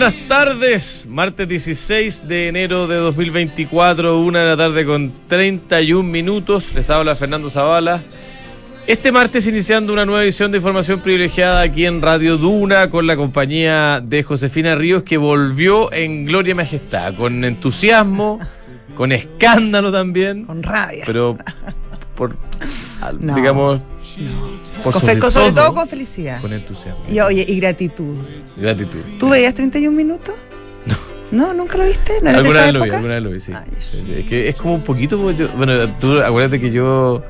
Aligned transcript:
Buenas 0.00 0.28
tardes, 0.28 1.06
martes 1.08 1.48
16 1.48 2.28
de 2.28 2.46
enero 2.46 2.86
de 2.86 2.94
2024, 2.94 4.20
una 4.20 4.42
de 4.42 4.46
la 4.46 4.56
tarde 4.56 4.84
con 4.84 5.12
31 5.26 6.08
minutos. 6.08 6.72
Les 6.72 6.88
habla 6.88 7.16
Fernando 7.16 7.50
Zavala. 7.50 8.00
Este 8.86 9.10
martes 9.10 9.48
iniciando 9.48 9.92
una 9.92 10.06
nueva 10.06 10.22
edición 10.22 10.52
de 10.52 10.58
información 10.58 11.00
privilegiada 11.00 11.62
aquí 11.62 11.84
en 11.84 12.00
Radio 12.00 12.36
Duna 12.36 12.90
con 12.90 13.08
la 13.08 13.16
compañía 13.16 14.00
de 14.00 14.22
Josefina 14.22 14.76
Ríos 14.76 15.02
que 15.02 15.16
volvió 15.16 15.92
en 15.92 16.26
gloria 16.26 16.52
y 16.52 16.54
majestad, 16.54 17.14
con 17.14 17.44
entusiasmo, 17.44 18.38
con 18.94 19.10
escándalo 19.10 19.90
también, 19.90 20.44
Con 20.44 20.62
rabia. 20.62 21.02
pero 21.06 21.36
por, 22.14 22.36
al- 23.00 23.24
No. 23.24 23.34
digamos, 23.34 23.80
por 24.82 24.92
Con 24.92 25.02
fe- 25.02 25.18
con- 25.18 25.32
sobre 25.32 25.52
todo 25.52 25.74
con 25.74 25.88
felicidad. 25.88 26.40
con 26.40 26.52
entusiasmo. 26.52 27.02
Y 27.08 27.20
oye, 27.20 27.44
y 27.48 27.56
gratitud. 27.60 28.16
Gratitud. 28.56 29.00
¿Tú 29.18 29.28
veías 29.28 29.54
31 29.54 29.96
minutos? 29.96 30.34
No. 30.86 30.96
¿No? 31.30 31.54
¿Nunca 31.54 31.76
lo 31.76 31.84
viste? 31.84 32.12
¿No 32.22 32.30
de 32.30 32.36
Alguna 32.38 32.62
vez 32.62 32.72
lo 32.72 32.82
vi, 32.84 32.90
alguna 32.90 33.14
vez 33.14 33.22
lo 33.22 33.30
vi, 33.30 33.40
sí. 33.40 33.52
Ah, 33.54 33.64
ya. 33.70 33.76
Sí, 33.82 34.02
sí, 34.06 34.12
Es 34.18 34.24
que 34.26 34.48
es 34.48 34.54
como 34.56 34.74
un 34.74 34.82
poquito. 34.82 35.16
como 35.18 35.30
yo- 35.32 35.48
bueno, 35.56 35.88
tú 35.98 36.18
acuérdate 36.20 36.60
que 36.60 36.70
yo. 36.70 37.22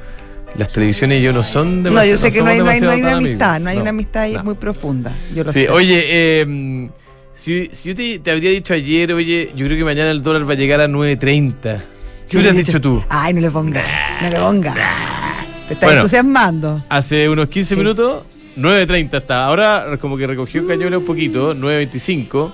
Las 0.57 0.73
televisiones 0.73 1.21
y 1.21 1.23
yo 1.23 1.33
no 1.35 1.43
son 1.43 1.83
No, 1.83 1.91
demasiado. 1.91 2.11
yo 2.11 2.17
sé 2.17 2.33
que 2.33 2.41
no 2.43 2.49
hay, 2.49 2.59
no 2.61 2.71
hay, 2.71 2.81
no 2.81 2.91
hay 2.91 3.03
una 3.03 3.13
amistad, 3.19 3.49
amigos. 3.57 3.61
no 3.65 3.71
hay 3.71 3.77
una 3.79 3.91
amistad 3.91 4.23
ahí 4.23 4.33
no. 4.35 4.45
muy 4.45 4.55
profunda. 4.55 5.15
Yo 5.35 5.45
lo 5.45 5.53
Sí, 5.53 5.65
sé. 5.65 5.71
oye, 5.71 6.05
eh, 6.09 6.89
si, 7.35 7.69
si 7.71 7.91
yo 7.91 7.95
te, 7.95 8.19
te 8.21 8.31
habría 8.31 8.51
dicho 8.51 8.73
ayer, 8.73 9.13
oye, 9.13 9.53
yo 9.55 9.67
creo 9.67 9.77
que 9.77 9.85
mañana 9.85 10.11
el 10.11 10.23
dólar 10.23 10.49
va 10.49 10.55
a 10.55 10.57
llegar 10.57 10.81
a 10.81 10.89
9.30. 10.89 11.85
¿Qué 12.31 12.39
hubieras 12.39 12.57
dicho 12.57 12.81
tú? 12.81 13.05
Ay, 13.11 13.35
no 13.35 13.41
le 13.43 13.51
pongas, 13.51 13.85
no 14.23 14.31
le 14.31 14.37
pongas. 14.39 14.75
Te 15.69 15.75
estás 15.75 15.87
Bueno. 15.89 16.01
entusiasmando. 16.01 16.83
Hace 16.89 17.29
unos 17.29 17.49
15 17.49 17.75
Sí. 17.75 17.77
minutos, 17.79 18.23
9.30 18.57 19.19
está. 19.19 19.45
Ahora 19.47 19.87
como 20.01 20.17
que 20.17 20.27
recogió 20.27 20.67
cañones 20.67 20.99
un 21.01 21.07
poquito, 21.07 21.55
9.25. 21.55 22.51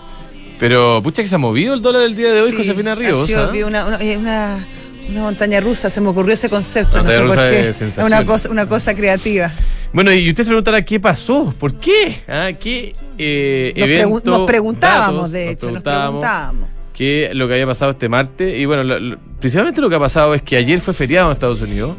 Pero 0.59 1.01
pucha 1.03 1.23
que 1.23 1.29
se 1.29 1.35
ha 1.35 1.39
movido 1.39 1.75
el 1.75 1.83
dólar 1.83 2.03
el 2.03 2.15
día 2.17 2.33
de 2.33 2.41
hoy, 2.41 2.51
Sí, 2.51 2.57
Josefina 2.59 2.95
Ríos. 2.95 3.27
sido- 3.27 3.51
¿ah? 3.51 3.67
una, 3.67 3.87
una, 3.87 3.97
eh, 4.03 4.17
una- 4.17 4.67
una 5.11 5.23
montaña 5.23 5.61
rusa, 5.61 5.91
se 5.91 6.01
me 6.01 6.09
ocurrió 6.09 6.33
ese 6.35 6.49
concepto, 6.49 7.03
no 7.03 7.11
sé 7.11 7.21
por 7.21 7.37
qué. 7.37 7.69
Es 7.69 7.99
una 7.99 8.25
cosa, 8.25 8.51
una 8.51 8.67
cosa 8.67 8.95
creativa. 8.95 9.53
Bueno, 9.93 10.13
y 10.13 10.29
usted 10.29 10.43
se 10.45 10.49
preguntará 10.49 10.85
qué 10.85 10.99
pasó, 10.99 11.53
por 11.59 11.75
qué, 11.75 12.23
¿Ah? 12.27 12.51
qué 12.59 12.93
eh, 13.19 13.73
Nos, 13.77 13.89
pregu- 13.89 14.25
nos 14.25 14.41
preguntábamos, 14.47 15.31
datos, 15.31 15.33
de 15.33 15.45
nos 15.45 15.53
hecho, 15.55 15.67
nos 15.71 15.83
preguntábamos 15.83 16.21
preguntábamos. 16.21 16.69
qué 16.95 17.31
lo 17.33 17.47
que 17.47 17.55
había 17.55 17.67
pasado 17.67 17.91
este 17.93 18.09
martes. 18.09 18.59
Y 18.59 18.65
bueno, 18.65 18.83
lo- 18.85 18.99
lo- 18.99 19.19
principalmente 19.41 19.81
lo 19.81 19.89
que 19.91 19.97
ha 19.97 20.01
pasado 20.01 20.35
es 20.35 20.43
que 20.43 20.57
ayer 20.57 20.81
fue 20.81 20.95
feriado 20.95 21.29
en 21.29 21.33
Estados 21.35 21.61
Unidos, 21.61 21.97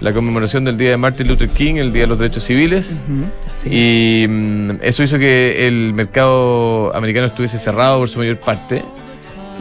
la 0.00 0.12
conmemoración 0.12 0.64
del 0.64 0.76
día 0.76 0.90
de 0.90 0.96
Martin 0.96 1.28
Luther 1.28 1.48
King, 1.50 1.76
el 1.76 1.92
Día 1.92 2.02
de 2.02 2.08
los 2.08 2.18
Derechos 2.18 2.44
Civiles. 2.44 3.04
Ujú, 3.08 3.24
sí. 3.52 3.68
Y 4.24 4.28
mm, 4.28 4.70
eso 4.82 5.02
hizo 5.02 5.18
que 5.18 5.66
el 5.66 5.92
mercado 5.94 6.94
americano 6.94 7.26
estuviese 7.26 7.58
cerrado 7.58 7.98
por 8.00 8.08
su 8.08 8.18
mayor 8.18 8.38
parte. 8.40 8.84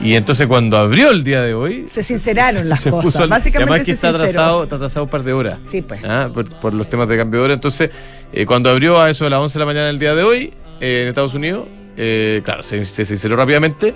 Y 0.02 0.16
entonces 0.16 0.48
cuando 0.48 0.78
abrió 0.78 1.12
el 1.12 1.24
día 1.24 1.42
de 1.44 1.54
hoy... 1.54 1.86
se 1.88 2.04
sinceraron 2.04 2.68
las 2.68 2.80
se 2.82 2.90
cosas. 2.92 3.22
al- 3.22 3.30
Básicamente 3.30 3.72
además 3.74 3.82
que 3.86 3.92
se 3.92 3.92
está 3.96 4.08
sinceró. 4.08 4.24
atrasado, 4.26 4.64
está 4.64 4.76
atrasado 4.76 5.04
un 5.06 5.10
par 5.10 5.24
de 5.24 5.34
horas. 5.34 5.60
Sí, 5.70 5.82
pues. 5.82 6.02
Ah, 6.04 6.30
por, 6.34 6.50
por 6.60 6.74
los 6.74 6.90
temas 6.90 7.08
de 7.08 7.16
cambio 7.16 7.40
de 7.40 7.46
hora. 7.46 7.54
Entonces, 7.54 7.90
eh, 8.34 8.46
cuando 8.46 8.70
abrió 8.70 9.00
a 9.02 9.10
eso 9.10 9.24
de 9.24 9.30
las 9.30 9.40
11 9.40 9.54
de 9.54 9.60
la 9.60 9.66
mañana 9.66 9.86
del 9.88 10.00
día 10.00 10.14
de 10.16 10.24
hoy, 10.24 10.54
eh, 10.82 11.04
en 11.04 11.08
Estados 11.08 11.36
Unidos, 11.36 11.68
eh, 11.96 12.42
claro, 12.44 12.64
se, 12.64 12.84
se 12.84 13.06
sinceró 13.06 13.36
rápidamente. 13.38 13.94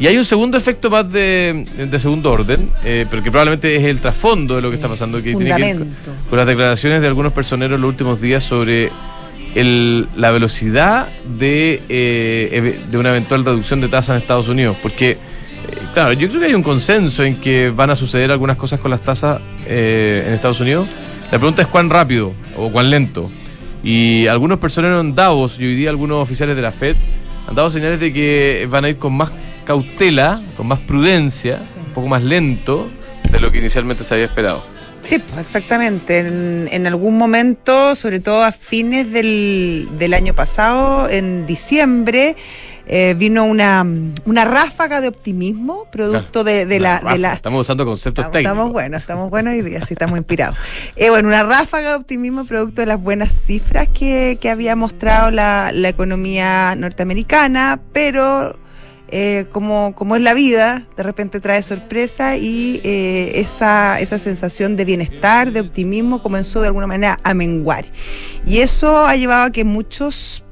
Y 0.00 0.06
hay 0.06 0.16
un 0.16 0.24
segundo 0.24 0.56
efecto 0.56 0.88
más 0.90 1.12
de, 1.12 1.66
de 1.76 1.98
segundo 2.00 2.32
orden, 2.32 2.70
eh, 2.84 3.04
pero 3.10 3.22
que 3.22 3.30
probablemente 3.30 3.76
es 3.76 3.84
el 3.84 3.98
trasfondo 4.00 4.56
de 4.56 4.62
lo 4.62 4.70
que 4.70 4.76
está 4.76 4.88
pasando, 4.88 5.18
que 5.22 5.34
tiene 5.34 5.54
que 5.54 5.62
ver 5.62 5.76
con, 6.30 6.38
las 6.38 6.46
declaraciones 6.46 7.02
de 7.02 7.06
algunos 7.06 7.32
personeros 7.34 7.76
en 7.76 7.82
los 7.82 7.88
últimos 7.90 8.18
días 8.20 8.42
sobre 8.42 8.90
el- 9.54 10.08
la 10.16 10.30
velocidad 10.30 11.06
de, 11.38 11.82
eh, 11.90 12.78
de 12.90 12.98
una 12.98 13.10
eventual 13.10 13.44
reducción 13.44 13.82
de 13.82 13.88
tasas 13.88 14.16
en 14.16 14.22
Estados 14.22 14.48
Unidos. 14.48 14.76
Porque, 14.80 15.10
eh, 15.10 15.18
claro, 15.92 16.14
yo 16.14 16.28
creo 16.28 16.40
que 16.40 16.46
hay 16.46 16.54
un 16.54 16.62
consenso 16.62 17.22
en 17.22 17.36
que 17.36 17.68
van 17.68 17.90
a 17.90 17.96
suceder 17.96 18.30
algunas 18.30 18.56
cosas 18.56 18.80
con 18.80 18.90
las 18.90 19.02
tasas 19.02 19.40
eh, 19.66 20.24
en 20.26 20.32
Estados 20.32 20.60
Unidos. 20.60 20.88
La 21.30 21.38
pregunta 21.38 21.60
es 21.60 21.68
cuán 21.68 21.90
rápido 21.90 22.32
o 22.56 22.70
cuán 22.72 22.88
lento. 22.88 23.30
Y 23.84 24.26
algunos 24.28 24.58
personeros 24.58 25.04
en 25.04 25.14
Davos 25.14 25.58
y 25.60 25.64
hoy 25.66 25.74
día 25.76 25.90
algunos 25.90 26.22
oficiales 26.22 26.56
de 26.56 26.62
la 26.62 26.72
Fed 26.72 26.96
han 27.46 27.54
dado 27.54 27.68
señales 27.70 28.00
de 28.00 28.12
que 28.14 28.66
van 28.70 28.84
a 28.84 28.88
ir 28.88 28.96
con 28.96 29.12
más 29.14 29.30
cautela, 29.70 30.40
con 30.56 30.66
más 30.66 30.80
prudencia, 30.80 31.56
Sí. 31.56 31.72
un 31.86 31.92
poco 31.94 32.08
más 32.08 32.24
lento 32.24 32.88
de 33.30 33.38
lo 33.38 33.52
que 33.52 33.58
inicialmente 33.58 34.02
se 34.02 34.14
había 34.14 34.26
esperado. 34.26 34.64
Sí, 35.02 35.18
pues, 35.20 35.40
exactamente. 35.46 36.18
En, 36.18 36.68
en 36.72 36.86
algún 36.88 37.16
momento, 37.16 37.94
sobre 37.94 38.18
todo 38.18 38.42
a 38.42 38.50
fines 38.50 39.12
del, 39.12 39.88
del 39.96 40.12
año 40.14 40.34
pasado, 40.34 41.08
en 41.08 41.46
diciembre, 41.46 42.34
eh, 42.88 43.14
vino 43.16 43.44
una, 43.44 43.86
una 44.24 44.44
ráfaga 44.44 45.00
de 45.00 45.06
optimismo, 45.06 45.86
producto 45.92 46.42
de, 46.42 46.66
de 46.66 46.80
la, 46.80 46.98
Rafa, 46.98 47.12
de 47.12 47.18
la, 47.20 47.32
Estamos 47.34 47.60
usando 47.60 47.86
conceptos 47.86 48.24
Estamos, 48.24 48.32
técnicos. 48.32 48.52
estamos 48.56 48.72
buenos, 48.72 49.00
estamos 49.02 49.30
buenos 49.30 49.52
hoy 49.54 49.62
día, 49.62 49.78
sí, 49.86 49.94
estamos 49.94 50.18
inspirados. 50.18 50.56
Eh, 50.96 51.08
bueno, 51.10 51.28
una 51.28 51.44
ráfaga 51.44 51.90
de 51.90 51.94
optimismo 51.94 52.44
producto 52.44 52.80
de 52.80 52.86
las 52.88 53.00
buenas 53.00 53.32
cifras 53.32 53.86
que, 53.88 54.36
que 54.40 54.50
había 54.50 54.74
mostrado 54.74 55.30
la, 55.30 55.70
la 55.72 55.88
economía 55.88 56.74
norteamericana, 56.76 57.80
pero 57.92 58.58
eh, 59.10 59.46
como, 59.50 59.94
como 59.94 60.16
es 60.16 60.22
la 60.22 60.34
vida, 60.34 60.86
de 60.96 61.02
repente 61.02 61.40
trae 61.40 61.62
sorpresa 61.62 62.36
y 62.36 62.80
eh, 62.84 63.32
esa, 63.34 63.98
esa 64.00 64.18
sensación 64.18 64.76
de 64.76 64.84
bienestar, 64.84 65.52
de 65.52 65.60
optimismo, 65.60 66.22
comenzó 66.22 66.60
de 66.60 66.68
alguna 66.68 66.86
manera 66.86 67.18
a 67.22 67.34
menguar. 67.34 67.84
Y 68.46 68.58
eso 68.58 69.06
ha 69.06 69.16
llevado 69.16 69.44
a 69.44 69.50
que 69.50 69.64
muchos 69.64 70.44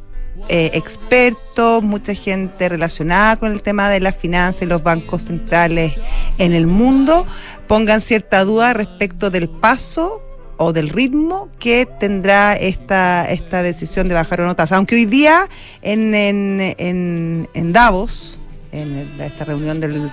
eh, 0.49 0.71
expertos, 0.75 1.83
mucha 1.83 2.15
gente 2.15 2.69
relacionada 2.69 3.37
con 3.37 3.53
el 3.53 3.63
tema 3.63 3.91
de 3.91 4.01
las 4.01 4.17
finanzas 4.17 4.63
y 4.63 4.67
los 4.67 4.83
bancos 4.83 5.23
centrales 5.23 5.95
en 6.39 6.53
el 6.53 6.67
mundo 6.67 7.27
pongan 7.67 8.01
cierta 8.01 8.45
duda 8.45 8.73
respecto 8.73 9.31
del 9.31 9.49
paso 9.49 10.23
o 10.57 10.73
del 10.73 10.89
ritmo 10.89 11.49
que 11.59 11.87
tendrá 11.87 12.55
esta, 12.55 13.25
esta 13.31 13.63
decisión 13.63 14.09
de 14.09 14.15
bajar 14.15 14.41
o 14.41 14.57
tasa. 14.57 14.77
Aunque 14.77 14.97
hoy 14.97 15.05
día 15.05 15.49
en, 15.83 16.15
en, 16.15 16.75
en, 16.79 17.49
en 17.55 17.73
Davos, 17.73 18.38
en 18.73 19.09
esta 19.21 19.45
reunión 19.45 19.81
del 19.81 20.11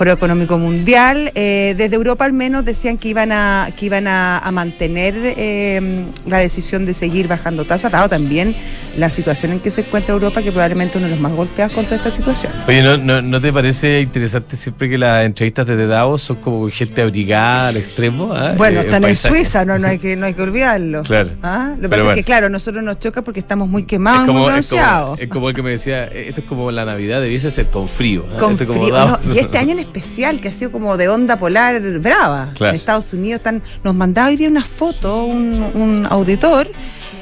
Foro 0.00 0.12
Económico 0.12 0.56
Mundial, 0.56 1.30
eh, 1.34 1.74
desde 1.76 1.94
Europa 1.94 2.24
al 2.24 2.32
menos 2.32 2.64
decían 2.64 2.96
que 2.96 3.08
iban 3.10 3.32
a, 3.32 3.68
que 3.76 3.84
iban 3.84 4.06
a, 4.06 4.38
a 4.38 4.50
mantener 4.50 5.14
eh, 5.36 6.06
la 6.26 6.38
decisión 6.38 6.86
de 6.86 6.94
seguir 6.94 7.28
bajando 7.28 7.66
tasas, 7.66 7.92
dado 7.92 8.08
también 8.08 8.56
la 8.96 9.10
situación 9.10 9.52
en 9.52 9.60
que 9.60 9.68
se 9.68 9.82
encuentra 9.82 10.14
Europa, 10.14 10.40
que 10.40 10.52
probablemente 10.52 10.96
uno 10.96 11.06
de 11.06 11.10
los 11.12 11.20
más 11.20 11.32
golpeados 11.32 11.74
con 11.74 11.84
toda 11.84 11.98
esta 11.98 12.10
situación. 12.10 12.50
Oye, 12.66 12.80
¿no, 12.82 12.96
no, 12.96 13.20
no 13.20 13.42
te 13.42 13.52
parece 13.52 14.00
interesante 14.00 14.56
siempre 14.56 14.88
que 14.88 14.96
las 14.96 15.26
entrevistas 15.26 15.66
de 15.66 15.86
Davos 15.86 16.22
son 16.22 16.36
como 16.36 16.66
gente 16.70 17.02
abrigada 17.02 17.68
al 17.68 17.76
extremo? 17.76 18.32
ah? 18.32 18.54
Bueno, 18.56 18.80
Eh, 18.80 18.84
están 18.84 19.04
en. 19.04 19.14
Suiza, 19.14 19.66
no, 19.66 19.78
no, 19.78 19.86
hay 19.86 19.98
que, 19.98 20.16
no 20.16 20.24
hay 20.24 20.32
que 20.32 20.40
olvidarlo. 20.40 21.02
Claro. 21.10 21.32
¿Ah? 21.42 21.74
Lo 21.76 21.82
que 21.82 21.88
pasa 21.90 22.02
bueno. 22.04 22.10
es 22.12 22.16
que, 22.20 22.24
claro, 22.24 22.48
nosotros 22.48 22.82
nos 22.82 22.98
choca 23.00 23.20
porque 23.20 23.40
estamos 23.40 23.68
muy 23.68 23.82
Es 23.82 23.88
quemados, 23.88 24.20
muy 24.28 24.28
es, 24.30 24.34
como, 24.36 24.46
bronceados. 24.46 25.18
es 25.20 25.28
como 25.28 25.48
el 25.50 25.54
que 25.54 25.62
me 25.62 25.70
decía, 25.72 26.04
eh, 26.06 26.24
esto 26.28 26.40
es 26.40 26.46
como 26.46 26.70
la 26.70 26.86
Navidad, 26.86 27.20
debiese 27.20 27.50
ser 27.50 27.66
con 27.66 27.86
frío. 27.86 28.24
ah, 28.32 28.38
Con 28.38 28.52
esto 28.52 28.62
es 28.64 28.68
como 28.68 28.80
frío, 28.82 28.94
Davos. 28.94 29.18
y 29.34 29.38
este 29.40 29.58
año 29.58 29.72
en 29.72 29.89
especial, 29.94 30.40
que 30.40 30.48
ha 30.48 30.52
sido 30.52 30.70
como 30.72 30.96
de 30.96 31.08
onda 31.08 31.36
polar 31.38 31.80
brava. 31.98 32.52
Claro. 32.54 32.70
En 32.74 32.76
Estados 32.76 33.12
Unidos 33.12 33.38
están, 33.40 33.62
nos 33.84 33.94
mandaba 33.94 34.28
hoy 34.28 34.36
día 34.36 34.48
una 34.48 34.64
foto, 34.64 35.24
un, 35.24 35.70
un 35.74 36.06
auditor, 36.08 36.70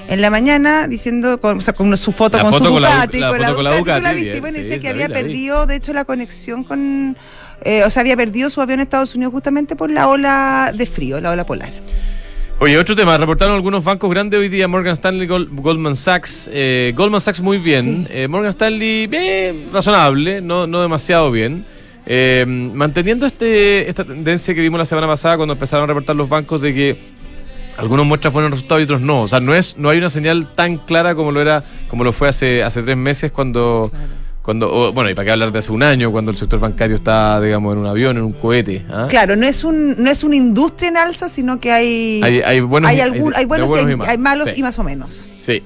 en 0.08 0.20
la 0.22 0.30
mañana 0.30 0.86
diciendo, 0.88 1.40
con, 1.40 1.58
o 1.58 1.60
sea, 1.60 1.74
con 1.74 1.94
su 1.96 2.12
foto 2.12 2.36
La 2.38 2.44
con 2.44 2.52
foto 2.52 2.64
su 2.66 2.72
con 2.72 2.82
la 2.82 2.90
Ducati, 3.06 3.18
Du- 3.18 3.22
la 3.24 3.28
con 3.30 3.38
la 3.64 3.70
la 3.70 3.76
Ducati, 3.78 4.02
la 4.02 4.12
viste, 4.12 4.30
bien, 4.30 4.40
bueno, 4.40 4.58
sí, 4.58 4.64
dice 4.64 4.78
que 4.80 4.88
había 4.88 5.08
vi. 5.08 5.12
perdido, 5.14 5.66
de 5.66 5.76
hecho, 5.76 5.92
la 5.92 6.04
conexión 6.04 6.64
con, 6.64 7.16
eh, 7.64 7.82
o 7.84 7.90
sea, 7.90 8.00
había 8.00 8.16
perdido 8.16 8.48
su 8.50 8.60
avión 8.60 8.80
en 8.80 8.84
Estados 8.84 9.14
Unidos 9.14 9.32
justamente 9.32 9.76
por 9.76 9.90
la 9.90 10.08
ola 10.08 10.72
de 10.74 10.86
frío, 10.86 11.20
la 11.20 11.30
ola 11.32 11.44
polar. 11.44 11.70
Oye, 12.60 12.76
otro 12.76 12.96
tema, 12.96 13.16
reportaron 13.18 13.54
algunos 13.54 13.84
bancos 13.84 14.10
grandes 14.10 14.40
hoy 14.40 14.48
día, 14.48 14.66
Morgan 14.66 14.94
Stanley, 14.94 15.28
Gol- 15.28 15.48
Goldman 15.52 15.94
Sachs. 15.94 16.50
Eh, 16.52 16.92
Goldman 16.96 17.20
Sachs 17.20 17.40
muy 17.40 17.58
bien, 17.58 18.08
eh, 18.10 18.26
Morgan 18.28 18.48
Stanley 18.50 19.06
bien, 19.06 19.66
razonable, 19.72 20.40
no, 20.40 20.66
no 20.66 20.80
demasiado 20.82 21.30
bien. 21.30 21.64
Eh, 22.10 22.44
manteniendo 22.46 23.26
este, 23.26 23.88
esta 23.88 24.02
tendencia 24.04 24.54
que 24.54 24.60
vimos 24.62 24.78
la 24.78 24.86
semana 24.86 25.06
pasada 25.06 25.36
cuando 25.36 25.52
empezaron 25.52 25.84
a 25.84 25.86
reportar 25.88 26.16
los 26.16 26.28
bancos 26.28 26.60
de 26.62 26.72
que 26.74 26.98
algunos 27.76 28.06
muestran 28.06 28.32
buenos 28.32 28.50
resultados 28.50 28.80
y 28.80 28.84
otros 28.84 29.00
no. 29.02 29.22
O 29.22 29.28
sea, 29.28 29.40
no 29.40 29.54
es, 29.54 29.76
no 29.76 29.90
hay 29.90 29.98
una 29.98 30.08
señal 30.08 30.50
tan 30.52 30.78
clara 30.78 31.14
como 31.14 31.32
lo 31.32 31.40
era, 31.40 31.62
como 31.88 32.04
lo 32.04 32.12
fue 32.12 32.28
hace, 32.28 32.62
hace 32.62 32.82
tres 32.82 32.96
meses 32.96 33.30
cuando, 33.30 33.92
Cuando, 34.42 34.72
o, 34.74 34.92
bueno, 34.94 35.10
y 35.10 35.14
para 35.14 35.26
qué 35.26 35.32
hablar 35.32 35.52
de 35.52 35.58
hace 35.58 35.70
un 35.70 35.82
año, 35.82 36.10
cuando 36.10 36.30
el 36.30 36.36
sector 36.38 36.58
bancario 36.58 36.96
está, 36.96 37.38
digamos, 37.42 37.74
en 37.74 37.80
un 37.80 37.86
avión, 37.86 38.16
en 38.16 38.22
un 38.24 38.32
cohete. 38.32 38.86
¿ah? 38.88 39.06
Claro, 39.10 39.36
no 39.36 39.46
es 39.46 39.62
un 39.62 39.94
no 40.02 40.08
es 40.10 40.24
una 40.24 40.36
industria 40.36 40.88
en 40.88 40.96
alza, 40.96 41.28
sino 41.28 41.60
que 41.60 41.70
hay 41.70 42.20
Hay, 42.24 42.40
hay 42.40 42.60
buenos, 42.60 42.88
hay, 42.90 42.96
y- 42.96 43.00
algún- 43.02 43.34
hay 43.36 43.44
buenos, 43.44 43.68
y 43.70 43.74
hay, 43.74 43.84
malos. 43.96 44.08
hay 44.08 44.16
malos 44.18 44.48
Sí. 44.48 44.54
y 44.56 44.62
más 44.62 44.78
o 44.78 44.82
menos. 44.84 45.28
Sí. 45.36 45.62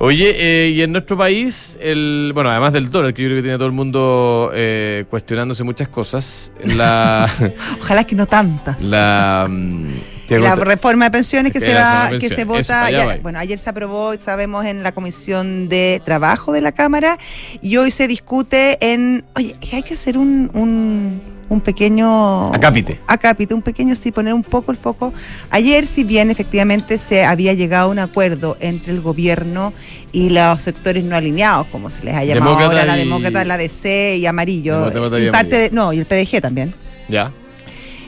Oye, 0.00 0.34
eh, 0.36 0.70
y 0.70 0.82
en 0.82 0.92
nuestro 0.92 1.16
país, 1.16 1.78
el, 1.80 2.32
bueno, 2.34 2.50
además 2.50 2.72
del 2.72 2.90
dólar, 2.90 3.14
que 3.14 3.22
yo 3.22 3.28
creo 3.28 3.38
que 3.38 3.42
tiene 3.42 3.56
todo 3.58 3.66
el 3.68 3.72
mundo 3.72 4.50
eh, 4.52 5.04
cuestionándose 5.08 5.62
muchas 5.64 5.88
cosas, 5.88 6.52
la, 6.64 7.30
Ojalá 7.80 8.04
que 8.04 8.16
no 8.16 8.26
tantas. 8.26 8.82
la, 8.82 9.46
mm, 9.48 9.84
¿qué 10.26 10.38
la 10.40 10.56
reforma 10.56 11.04
de 11.06 11.10
pensiones 11.12 11.52
que 11.52 11.60
Sí, 11.60 11.66
se 11.66 11.74
va, 11.74 12.10
que 12.20 12.28
se 12.28 12.44
vota, 12.44 12.90
ya- 12.90 13.18
bueno, 13.22 13.38
ayer 13.38 13.58
se 13.58 13.70
aprobó, 13.70 14.18
sabemos, 14.18 14.66
en 14.66 14.82
la 14.82 14.92
comisión 14.92 15.68
de 15.68 16.02
trabajo 16.04 16.52
de 16.52 16.60
la 16.60 16.72
Cámara 16.72 17.16
y 17.62 17.76
hoy 17.76 17.90
se 17.92 18.08
discute 18.08 18.78
en, 18.80 19.24
oye, 19.36 19.54
hay 19.72 19.82
que 19.84 19.94
hacer 19.94 20.18
un, 20.18 20.50
un, 20.54 21.22
un 21.48 21.60
pequeño 21.60 22.52
Acápite. 22.54 23.00
acápite, 23.06 23.54
un 23.54 23.62
pequeño 23.62 23.94
sí, 23.94 24.10
poner 24.10 24.34
un 24.34 24.42
poco 24.42 24.72
el 24.72 24.78
foco. 24.78 25.12
Ayer, 25.50 25.86
si 25.86 26.04
bien 26.04 26.30
efectivamente 26.30 26.98
se 26.98 27.24
había 27.24 27.52
llegado 27.54 27.88
a 27.88 27.92
un 27.92 27.98
acuerdo 27.98 28.56
entre 28.60 28.92
el 28.92 29.00
gobierno 29.00 29.72
y 30.12 30.30
los 30.30 30.62
sectores 30.62 31.04
no 31.04 31.16
alineados, 31.16 31.66
como 31.68 31.90
se 31.90 32.04
les 32.04 32.14
ha 32.14 32.24
llamado 32.24 32.52
Demócrata 32.52 32.80
ahora, 32.80 32.86
la 32.86 32.96
demócrata, 32.96 33.44
la 33.44 33.56
DC 33.58 34.16
y 34.18 34.26
amarillo, 34.26 34.90
Demócrata 34.90 35.18
y 35.20 35.26
y 35.26 35.30
parte 35.30 35.56
amarillo. 35.56 35.70
de, 35.70 35.74
no, 35.74 35.92
y 35.92 35.98
el 35.98 36.06
PDG 36.06 36.40
también. 36.40 36.74
Ya. 37.08 37.32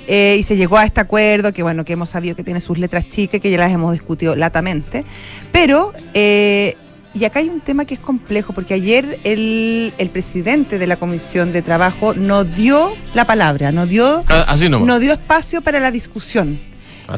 Eh, 0.09 0.37
y 0.39 0.43
se 0.45 0.57
llegó 0.57 0.79
a 0.79 0.85
este 0.85 1.01
acuerdo 1.01 1.53
que 1.53 1.65
bueno 1.65 1.85
que 1.85 1.95
hemos 1.95 2.11
sabido 2.11 2.37
que 2.37 2.45
tiene 2.45 2.61
sus 2.61 2.79
letras 2.79 3.09
chicas 3.09 3.41
que 3.41 3.51
ya 3.51 3.59
las 3.59 3.73
hemos 3.73 3.93
discutido 3.93 4.37
latamente 4.37 5.05
pero 5.51 5.93
eh, 6.15 6.77
y 7.19 7.25
acá 7.25 7.39
hay 7.41 7.49
un 7.49 7.61
tema 7.61 7.85
que 7.85 7.95
es 7.95 8.01
complejo 8.01 8.53
porque 8.53 8.75
ayer 8.75 9.19
el, 9.25 9.93
el 9.99 10.11
presidente 10.11 10.79
de 10.79 10.87
la 10.87 10.97
comisión 10.97 11.53
de 11.53 11.63
trabajo 11.63 12.15
no 12.15 12.45
dio 12.45 12.93
la 13.15 13.25
palabra 13.25 13.73
no 13.73 13.87
dio 13.87 14.25
Ah, 14.29 14.45
Así 14.49 14.69
no 14.69 14.99
dio 14.99 15.13
espacio 15.13 15.63
para 15.63 15.81
la 15.81 15.91
discusión. 15.91 16.59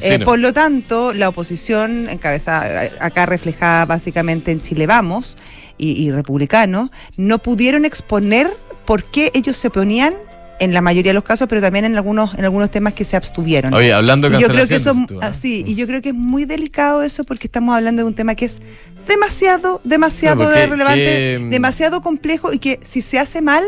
Eh, 0.02 0.18
por 0.18 0.38
lo 0.38 0.52
tanto, 0.52 1.14
la 1.14 1.30
oposición, 1.30 2.08
encabezada 2.10 2.90
acá 3.00 3.24
reflejada 3.24 3.86
básicamente 3.86 4.52
en 4.52 4.60
Chile 4.60 4.86
Vamos 4.86 5.36
y, 5.78 5.92
y 5.92 6.10
republicanos, 6.10 6.90
no 7.16 7.38
pudieron 7.38 7.86
exponer 7.86 8.54
por 8.84 9.04
qué 9.04 9.30
ellos 9.34 9.56
se 9.56 9.68
oponían 9.68 10.14
en 10.60 10.74
la 10.74 10.80
mayoría 10.80 11.10
de 11.10 11.14
los 11.14 11.22
casos, 11.24 11.48
pero 11.48 11.60
también 11.60 11.84
en 11.84 11.96
algunos, 11.96 12.34
en 12.34 12.44
algunos 12.44 12.70
temas 12.70 12.92
que 12.92 13.04
se 13.04 13.16
abstuvieron. 13.16 13.72
Oye, 13.74 13.92
hablando 13.92 14.28
de 14.28 14.36
Y 14.36 14.40
yo 14.40 14.48
creo 14.48 14.66
que 14.66 14.76
eso, 14.76 14.94
así, 15.20 15.64
y 15.66 15.74
yo 15.74 15.86
creo 15.86 16.02
que 16.02 16.10
es 16.10 16.14
muy 16.14 16.44
delicado 16.44 17.02
eso 17.02 17.24
porque 17.24 17.46
estamos 17.46 17.74
hablando 17.74 18.02
de 18.02 18.08
un 18.08 18.14
tema 18.14 18.34
que 18.34 18.46
es 18.46 18.60
demasiado, 19.06 19.80
demasiado 19.84 20.44
porque- 20.44 20.66
relevante, 20.66 21.04
que, 21.04 21.38
mm, 21.40 21.50
demasiado 21.50 22.00
complejo 22.00 22.52
y 22.52 22.58
que 22.58 22.80
si 22.82 23.00
se 23.00 23.18
hace 23.18 23.40
mal 23.42 23.64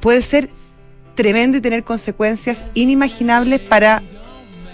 puede 0.00 0.22
ser 0.22 0.48
tremendo 1.14 1.58
y 1.58 1.60
tener 1.60 1.82
consecuencias 1.84 2.64
inimaginables 2.74 3.58
para 3.60 4.02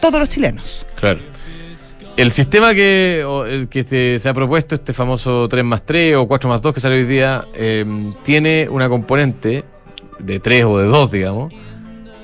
todos 0.01 0.21
los 0.21 0.29
chilenos. 0.29 0.87
Claro. 1.01 1.21
El 2.17 2.31
sistema 2.31 2.75
que, 2.75 3.25
o 3.27 3.45
el 3.45 3.69
que 3.69 3.83
se, 3.83 4.19
se 4.21 4.29
ha 4.29 4.35
propuesto, 4.35 4.77
este 4.77 4.93
famoso 4.93 5.49
3 5.49 5.65
más 5.65 5.85
3 5.85 6.15
o 6.17 6.29
4 6.29 6.49
más 6.49 6.61
2 6.63 6.73
que 6.75 6.81
sale 6.81 6.97
hoy 6.97 7.05
día, 7.07 7.45
eh, 7.55 7.85
tiene 8.23 8.69
una 8.71 8.89
componente 8.89 9.65
de 10.19 10.41
3 10.41 10.65
o 10.65 10.79
de 10.79 10.87
2, 10.87 11.11
digamos, 11.11 11.53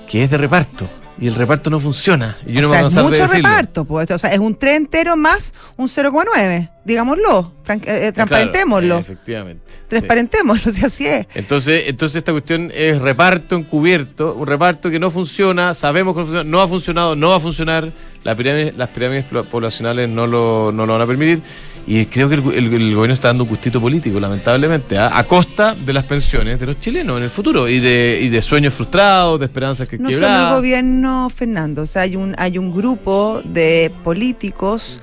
que 0.08 0.24
es 0.24 0.30
de 0.30 0.36
reparto. 0.36 0.86
Y 1.22 1.26
el 1.26 1.34
reparto 1.34 1.68
no 1.68 1.78
funciona. 1.78 2.38
Y 2.46 2.52
yo 2.54 2.60
o 2.60 2.62
no 2.62 2.68
me 2.70 2.74
sea, 2.90 3.02
de 3.02 3.08
mucho 3.08 3.22
decirlo. 3.22 3.48
reparto, 3.48 3.84
pues, 3.84 4.10
o 4.10 4.18
sea, 4.18 4.32
es 4.32 4.38
un 4.38 4.54
3 4.54 4.76
entero 4.78 5.16
más 5.18 5.52
un 5.76 5.86
0,9, 5.86 6.70
digámoslo, 6.82 7.52
eh, 7.68 7.78
eh, 7.84 8.12
transparentémoslo, 8.12 8.86
Claro, 8.88 9.00
efectivamente. 9.02 9.62
sí. 9.68 9.78
transparentémoslo, 9.88 10.72
si 10.72 10.82
así 10.86 11.06
es. 11.06 11.26
Entonces, 11.34 11.82
entonces 11.88 12.16
esta 12.16 12.32
cuestión 12.32 12.72
es 12.74 13.02
reparto 13.02 13.54
encubierto, 13.56 14.32
un 14.34 14.46
reparto 14.46 14.88
que 14.90 14.98
no 14.98 15.10
funciona, 15.10 15.74
sabemos 15.74 16.14
que 16.14 16.20
no 16.20 16.24
funciona, 16.26 16.50
no 16.50 16.62
ha 16.62 16.68
funcionado, 16.68 17.14
no 17.16 17.28
va 17.28 17.36
a 17.36 17.40
funcionar, 17.40 17.88
la 18.24 18.34
pirámide- 18.34 18.72
las 18.74 18.88
pirámides 18.88 19.26
poblacionales 19.50 20.08
no 20.08 20.26
lo, 20.26 20.72
no 20.72 20.86
lo 20.86 20.94
van 20.94 21.02
a 21.02 21.06
permitir 21.06 21.42
y 21.86 22.04
creo 22.06 22.28
que 22.28 22.36
el, 22.36 22.42
el- 22.52 22.74
el 22.74 22.94
gobierno 22.94 23.14
está 23.14 23.28
dando 23.28 23.44
un 23.44 23.48
gustito 23.50 23.80
político, 23.80 24.20
lamentablemente, 24.20 24.96
¿ah? 24.98 25.10
a 25.16 25.24
costa 25.24 25.74
de 25.74 25.92
las 25.92 26.04
pensiones 26.04 26.60
de 26.60 26.66
los 26.66 26.80
chilenos 26.80 27.16
en 27.16 27.24
el 27.24 27.30
futuro 27.30 27.68
y 27.68 27.80
de, 27.80 28.20
y 28.22 28.28
de 28.28 28.42
sueños 28.42 28.74
frustrados, 28.74 29.38
de 29.40 29.46
esperanzas 29.46 29.88
que 29.88 29.98
No 29.98 30.04
solo 30.04 30.16
el 30.16 30.20
quebradas. 30.22 30.54
gobierno, 30.56 31.30
Fernando, 31.34 31.82
o 31.82 31.86
sea, 31.86 32.02
hay 32.02 32.16
un, 32.16 32.34
hay 32.38 32.58
un 32.58 32.70
grupo 32.72 33.40
de 33.44 33.90
políticos 34.04 35.00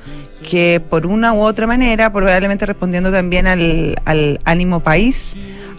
que 0.47 0.81
por 0.89 1.07
una 1.07 1.33
u 1.33 1.41
otra 1.41 1.67
manera, 1.67 2.13
probablemente 2.13 2.65
respondiendo 2.65 3.11
también 3.11 3.47
al, 3.47 3.95
al 4.05 4.39
ánimo 4.45 4.81
país, 4.81 5.33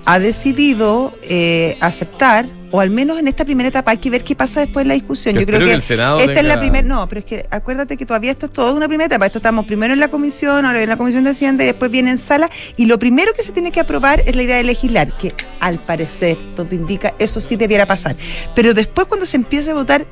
ha 0.05 0.19
decidido 0.19 1.13
eh, 1.23 1.77
aceptar, 1.81 2.47
o 2.71 2.81
al 2.81 2.91
menos 2.91 3.19
en 3.19 3.29
esta 3.29 3.45
primera 3.45 3.69
etapa, 3.69 3.93
hay 3.93 3.99
que 3.99 4.11
ver 4.11 4.25
qué 4.25 4.35
pasa 4.35 4.61
después 4.61 4.83
en 4.85 4.89
la 4.89 4.95
discusión. 4.95 5.35
Yo 5.35 5.41
Yo 5.41 5.47
creo 5.47 5.61
que, 5.61 5.67
que 5.67 5.73
el 5.73 5.83
Senado 5.83 6.21
esta 6.21 6.41
es 6.41 6.47
la 6.47 6.61
primera, 6.61 6.87
no, 6.87 7.09
pero 7.09 7.21
es 7.21 7.25
que 7.25 7.47
acuérdate 7.51 7.97
que 7.97 8.05
todavía 8.05 8.31
esto 8.31 8.47
es 8.47 8.53
todo 8.53 8.75
una 8.77 8.89
primera 8.89 9.07
etapa. 9.07 9.27
Esto 9.27 9.39
estamos 9.39 9.67
primero 9.67 9.95
en 9.95 10.01
la 10.01 10.09
comisión, 10.09 10.67
ahora 10.67 10.83
en 10.83 10.89
la 10.89 10.97
comisión 10.97 11.25
de 11.25 11.31
Hacienda 11.31 11.65
y 11.65 11.67
después 11.67 11.91
viene 11.91 12.11
en 12.11 12.19
sala. 12.19 12.51
Y 12.77 12.87
lo 12.87 12.99
primero 12.99 13.33
que 13.33 13.43
se 13.43 13.53
tiene 13.53 13.73
que 13.73 13.81
aprobar 13.81 14.21
es 14.27 14.37
la 14.37 14.43
idea 14.43 14.57
de 14.57 14.65
legislar, 14.65 15.13
que 15.17 15.35
al 15.61 15.79
parecer, 15.79 16.37
todo 16.55 16.75
indica, 16.75 17.15
eso 17.19 17.41
sí 17.41 17.57
debiera 17.57 17.87
pasar. 17.87 18.17
Pero 18.55 18.75
después 18.75 19.07
cuando 19.07 19.27
se 19.27 19.37
empiece 19.37 19.71
a 19.71 19.75
votar 19.75 20.07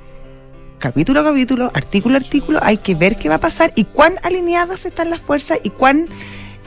capítulo 0.79 1.21
a 1.21 1.25
capítulo, 1.25 1.71
artículo 1.75 2.15
a 2.17 2.19
artículo, 2.19 2.59
hay 2.63 2.79
que 2.79 2.95
ver 2.95 3.17
qué 3.17 3.29
va 3.29 3.37
a 3.37 3.41
pasar 3.41 3.73
y 3.77 3.85
cuán 3.85 4.19
alineadas 4.23 4.85
están 4.85 5.11
las 5.11 5.21
fuerzas 5.21 5.59
y 5.63 5.71
cuán 5.71 6.07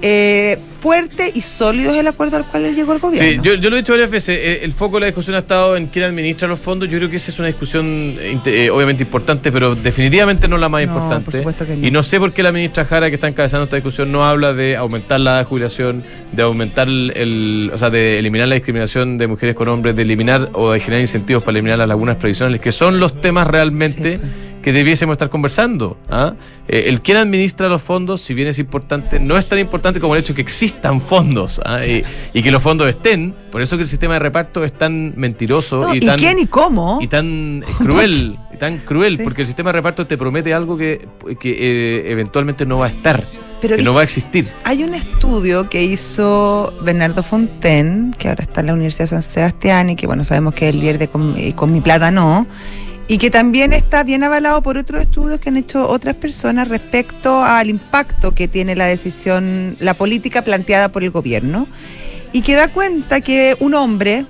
eh, 0.01 0.57
fuerte 0.81 1.31
y 1.33 1.41
sólido 1.41 1.91
es 1.93 1.97
el 1.99 2.07
acuerdo 2.07 2.37
al 2.37 2.45
cual 2.45 2.73
llegó 2.73 2.93
el 2.93 2.99
Sí, 2.99 3.01
gobierno. 3.01 3.43
yo, 3.43 3.55
yo 3.55 3.69
lo 3.69 3.75
he 3.75 3.79
dicho 3.79 3.91
varias 3.93 4.09
veces. 4.09 4.37
eh, 4.41 4.59
El 4.63 4.71
foco 4.71 4.95
de 4.95 5.01
la 5.01 5.05
discusión 5.07 5.35
ha 5.35 5.39
estado 5.39 5.75
en 5.75 5.87
quién 5.87 6.05
administra 6.05 6.47
los 6.47 6.59
fondos. 6.59 6.89
Yo 6.89 6.97
creo 6.97 7.09
que 7.09 7.17
esa 7.17 7.31
es 7.31 7.39
una 7.39 7.49
discusión 7.49 8.15
eh, 8.19 8.37
eh, 8.45 8.69
obviamente 8.69 9.03
importante, 9.03 9.51
pero 9.51 9.75
definitivamente 9.75 10.47
no 10.47 10.57
la 10.57 10.69
más 10.69 10.85
No, 10.85 10.93
importante. 10.93 11.25
por 11.25 11.33
supuesto 11.35 11.65
que 11.65 11.75
no. 11.75 11.85
Y 11.87 11.91
no 11.91 12.01
sé 12.01 12.17
por 12.19 12.31
qué 12.31 12.43
la 12.43 12.51
ministra 12.53 12.85
Jara, 12.85 13.09
que 13.09 13.15
está 13.15 13.27
encabezando 13.27 13.65
esta 13.65 13.75
discusión, 13.75 14.11
no 14.11 14.25
habla 14.25 14.53
de 14.53 14.77
aumentar 14.77 15.19
la 15.19 15.31
edad 15.31 15.39
de 15.39 15.45
jubilación, 15.45 16.03
de 16.31 16.41
aumentar 16.43 16.87
el, 16.87 17.11
el- 17.15 17.71
o 17.73 17.77
sea, 17.77 17.89
de 17.89 18.17
eliminar 18.19 18.47
la 18.47 18.55
discriminación 18.55 19.17
de 19.17 19.27
mujeres 19.27 19.55
con 19.55 19.67
hombres, 19.67 19.95
de 19.95 20.03
eliminar 20.03 20.49
o 20.53 20.71
de 20.71 20.79
generar 20.79 21.01
incentivos 21.01 21.43
para 21.43 21.57
eliminar 21.57 21.77
las 21.77 21.87
lagunas 21.89 22.15
previsionales, 22.15 22.61
que 22.61 22.71
son 22.71 22.99
los 22.99 23.19
temas 23.19 23.47
realmente 23.47 24.17
Sí. 24.17 24.21
Que 24.61 24.73
debiésemos 24.73 25.13
estar 25.13 25.29
conversando. 25.29 25.97
¿ah? 26.09 26.33
Eh, 26.67 26.85
el 26.87 27.01
quién 27.01 27.17
administra 27.17 27.67
los 27.69 27.81
fondos, 27.81 28.21
si 28.21 28.33
bien 28.33 28.47
es 28.47 28.59
importante, 28.59 29.19
no 29.19 29.37
es 29.37 29.47
tan 29.47 29.59
importante 29.59 29.99
como 29.99 30.15
el 30.15 30.21
hecho 30.21 30.35
que 30.35 30.41
existan 30.41 31.01
fondos 31.01 31.61
¿ah? 31.65 31.85
y, 31.85 32.03
y 32.33 32.43
que 32.43 32.51
los 32.51 32.61
fondos 32.61 32.87
estén. 32.89 33.33
Por 33.51 33.61
eso 33.61 33.77
que 33.77 33.83
el 33.83 33.89
sistema 33.89 34.13
de 34.13 34.19
reparto 34.19 34.63
es 34.63 34.73
tan 34.73 35.13
mentiroso 35.15 35.79
No, 35.81 35.93
y, 35.95 35.97
¿Y, 35.97 36.01
tan, 36.01 36.19
quién 36.19 36.37
y 36.39 36.45
cómo? 36.45 36.99
y 37.01 37.07
tan 37.07 37.63
cruel. 37.79 38.37
Y 38.53 38.57
tan 38.57 38.77
cruel, 38.79 39.17
Sí. 39.17 39.23
porque 39.23 39.41
el 39.41 39.47
sistema 39.47 39.69
de 39.69 39.73
reparto 39.73 40.05
te 40.05 40.17
promete 40.17 40.53
algo 40.53 40.77
que, 40.77 41.07
que 41.39 41.51
eh, 41.51 42.11
eventualmente 42.11 42.65
no 42.65 42.77
va 42.79 42.87
a 42.87 42.89
estar, 42.89 43.23
Pero 43.61 43.77
que 43.77 43.83
no 43.83 43.93
va 43.93 44.01
a 44.01 44.03
existir. 44.03 44.47
Hay 44.65 44.83
un 44.83 44.93
estudio 44.93 45.69
que 45.69 45.81
hizo 45.83 46.73
Bernardo 46.81 47.23
Fonten, 47.23 48.13
que 48.17 48.27
ahora 48.27 48.43
está 48.43 48.59
en 48.61 48.67
la 48.67 48.73
Universidad 48.73 49.05
de 49.05 49.07
San 49.07 49.21
Sebastián 49.23 49.89
y 49.91 49.95
que, 49.95 50.05
bueno, 50.07 50.23
sabemos 50.25 50.53
que 50.53 50.67
es 50.69 50.75
el 50.75 50.81
líder 50.81 50.97
de 50.99 51.07
Con, 51.07 51.35
eh, 51.37 51.53
Con 51.55 51.71
mi 51.71 51.79
plata 51.81 52.11
no, 52.11 52.45
y 53.11 53.17
que 53.17 53.29
también 53.31 53.73
está 53.73 54.03
bien 54.03 54.23
avalado 54.23 54.61
por 54.61 54.77
otros 54.77 55.01
estudios 55.01 55.39
que 55.39 55.49
han 55.49 55.57
hecho 55.57 55.89
otras 55.89 56.15
personas 56.15 56.67
respecto 56.67 57.43
al 57.43 57.67
impacto 57.69 58.33
que 58.35 58.47
tiene 58.47 58.75
la 58.75 58.85
decisión, 58.85 59.75
la 59.79 59.95
política 59.95 60.43
planteada 60.43 60.89
por 60.89 61.03
el 61.03 61.09
gobierno, 61.09 61.67
y 62.31 62.41
que 62.43 62.53
da 62.53 62.67
cuenta 62.67 63.19
que 63.21 63.57
un 63.59 63.73
hombre 63.73 64.25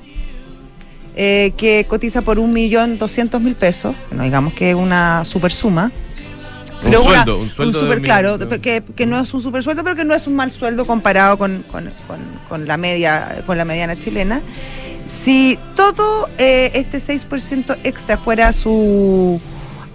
eh, 1.17 1.51
que 1.57 1.85
cotiza 1.89 2.21
por 2.21 2.39
un 2.39 2.53
millón 2.53 2.97
doscientos 2.97 3.41
mil 3.41 3.55
pesos, 3.55 3.93
no 4.11 4.23
digamos 4.23 4.53
que 4.53 4.69
es 4.69 4.75
una 4.77 5.25
super 5.25 5.51
suma, 5.51 5.91
Un 6.81 6.87
una- 6.95 6.99
sueldo, 7.03 7.37
un 7.39 7.49
sueldo 7.49 7.79
super 7.81 7.97
un 7.97 8.03
claro, 8.05 8.39
que, 8.61 8.81
que 8.95 9.05
no 9.05 9.19
es 9.19 9.33
un 9.33 9.41
super 9.41 9.61
sueldo, 9.61 9.83
pero 9.83 9.97
que 9.97 10.05
no 10.05 10.13
es 10.13 10.25
un 10.27 10.37
mal 10.37 10.49
sueldo 10.51 10.87
comparado 10.87 11.37
con, 11.37 11.63
con- 11.69 11.91
con- 12.07 12.39
con 12.47 12.65
la 12.65 12.77
media, 12.77 13.43
con 13.45 13.57
la 13.57 13.65
mediana 13.65 13.97
chilena. 13.99 14.39
Si 15.05 15.57
todo 15.75 16.29
eh, 16.37 16.71
este 16.73 16.99
6% 16.99 17.77
extra 17.83 18.17
fuera 18.17 18.49
a 18.49 18.53
su 18.53 19.39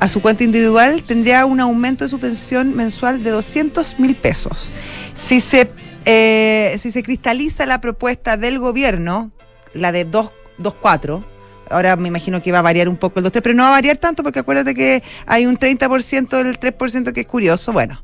a 0.00 0.08
su 0.08 0.20
cuenta 0.20 0.44
individual, 0.44 1.02
tendría 1.02 1.46
un 1.46 1.60
aumento 1.60 2.04
de 2.04 2.10
su 2.10 2.18
pensión 2.18 2.74
mensual 2.74 3.22
de 3.22 3.30
200 3.30 3.98
mil 4.00 4.14
pesos. 4.14 4.68
Si 5.14 5.40
se 5.40 5.70
eh, 6.04 6.76
si 6.78 6.90
se 6.90 7.02
cristaliza 7.02 7.64
la 7.64 7.80
propuesta 7.80 8.36
del 8.36 8.58
gobierno, 8.58 9.30
la 9.72 9.92
de 9.92 10.04
2 10.04 10.32
2.4, 10.58 11.24
ahora 11.70 11.96
me 11.96 12.08
imagino 12.08 12.42
que 12.42 12.52
va 12.52 12.60
a 12.60 12.62
variar 12.62 12.88
un 12.88 12.96
poco 12.96 13.18
el 13.18 13.26
2.3, 13.26 13.40
pero 13.42 13.54
no 13.54 13.62
va 13.64 13.70
a 13.70 13.72
variar 13.72 13.96
tanto 13.96 14.22
porque 14.22 14.40
acuérdate 14.40 14.74
que 14.74 15.02
hay 15.26 15.46
un 15.46 15.58
30% 15.58 16.42
del 16.42 16.58
3% 16.58 17.12
que 17.12 17.20
es 17.22 17.26
curioso. 17.26 17.72
Bueno, 17.72 18.02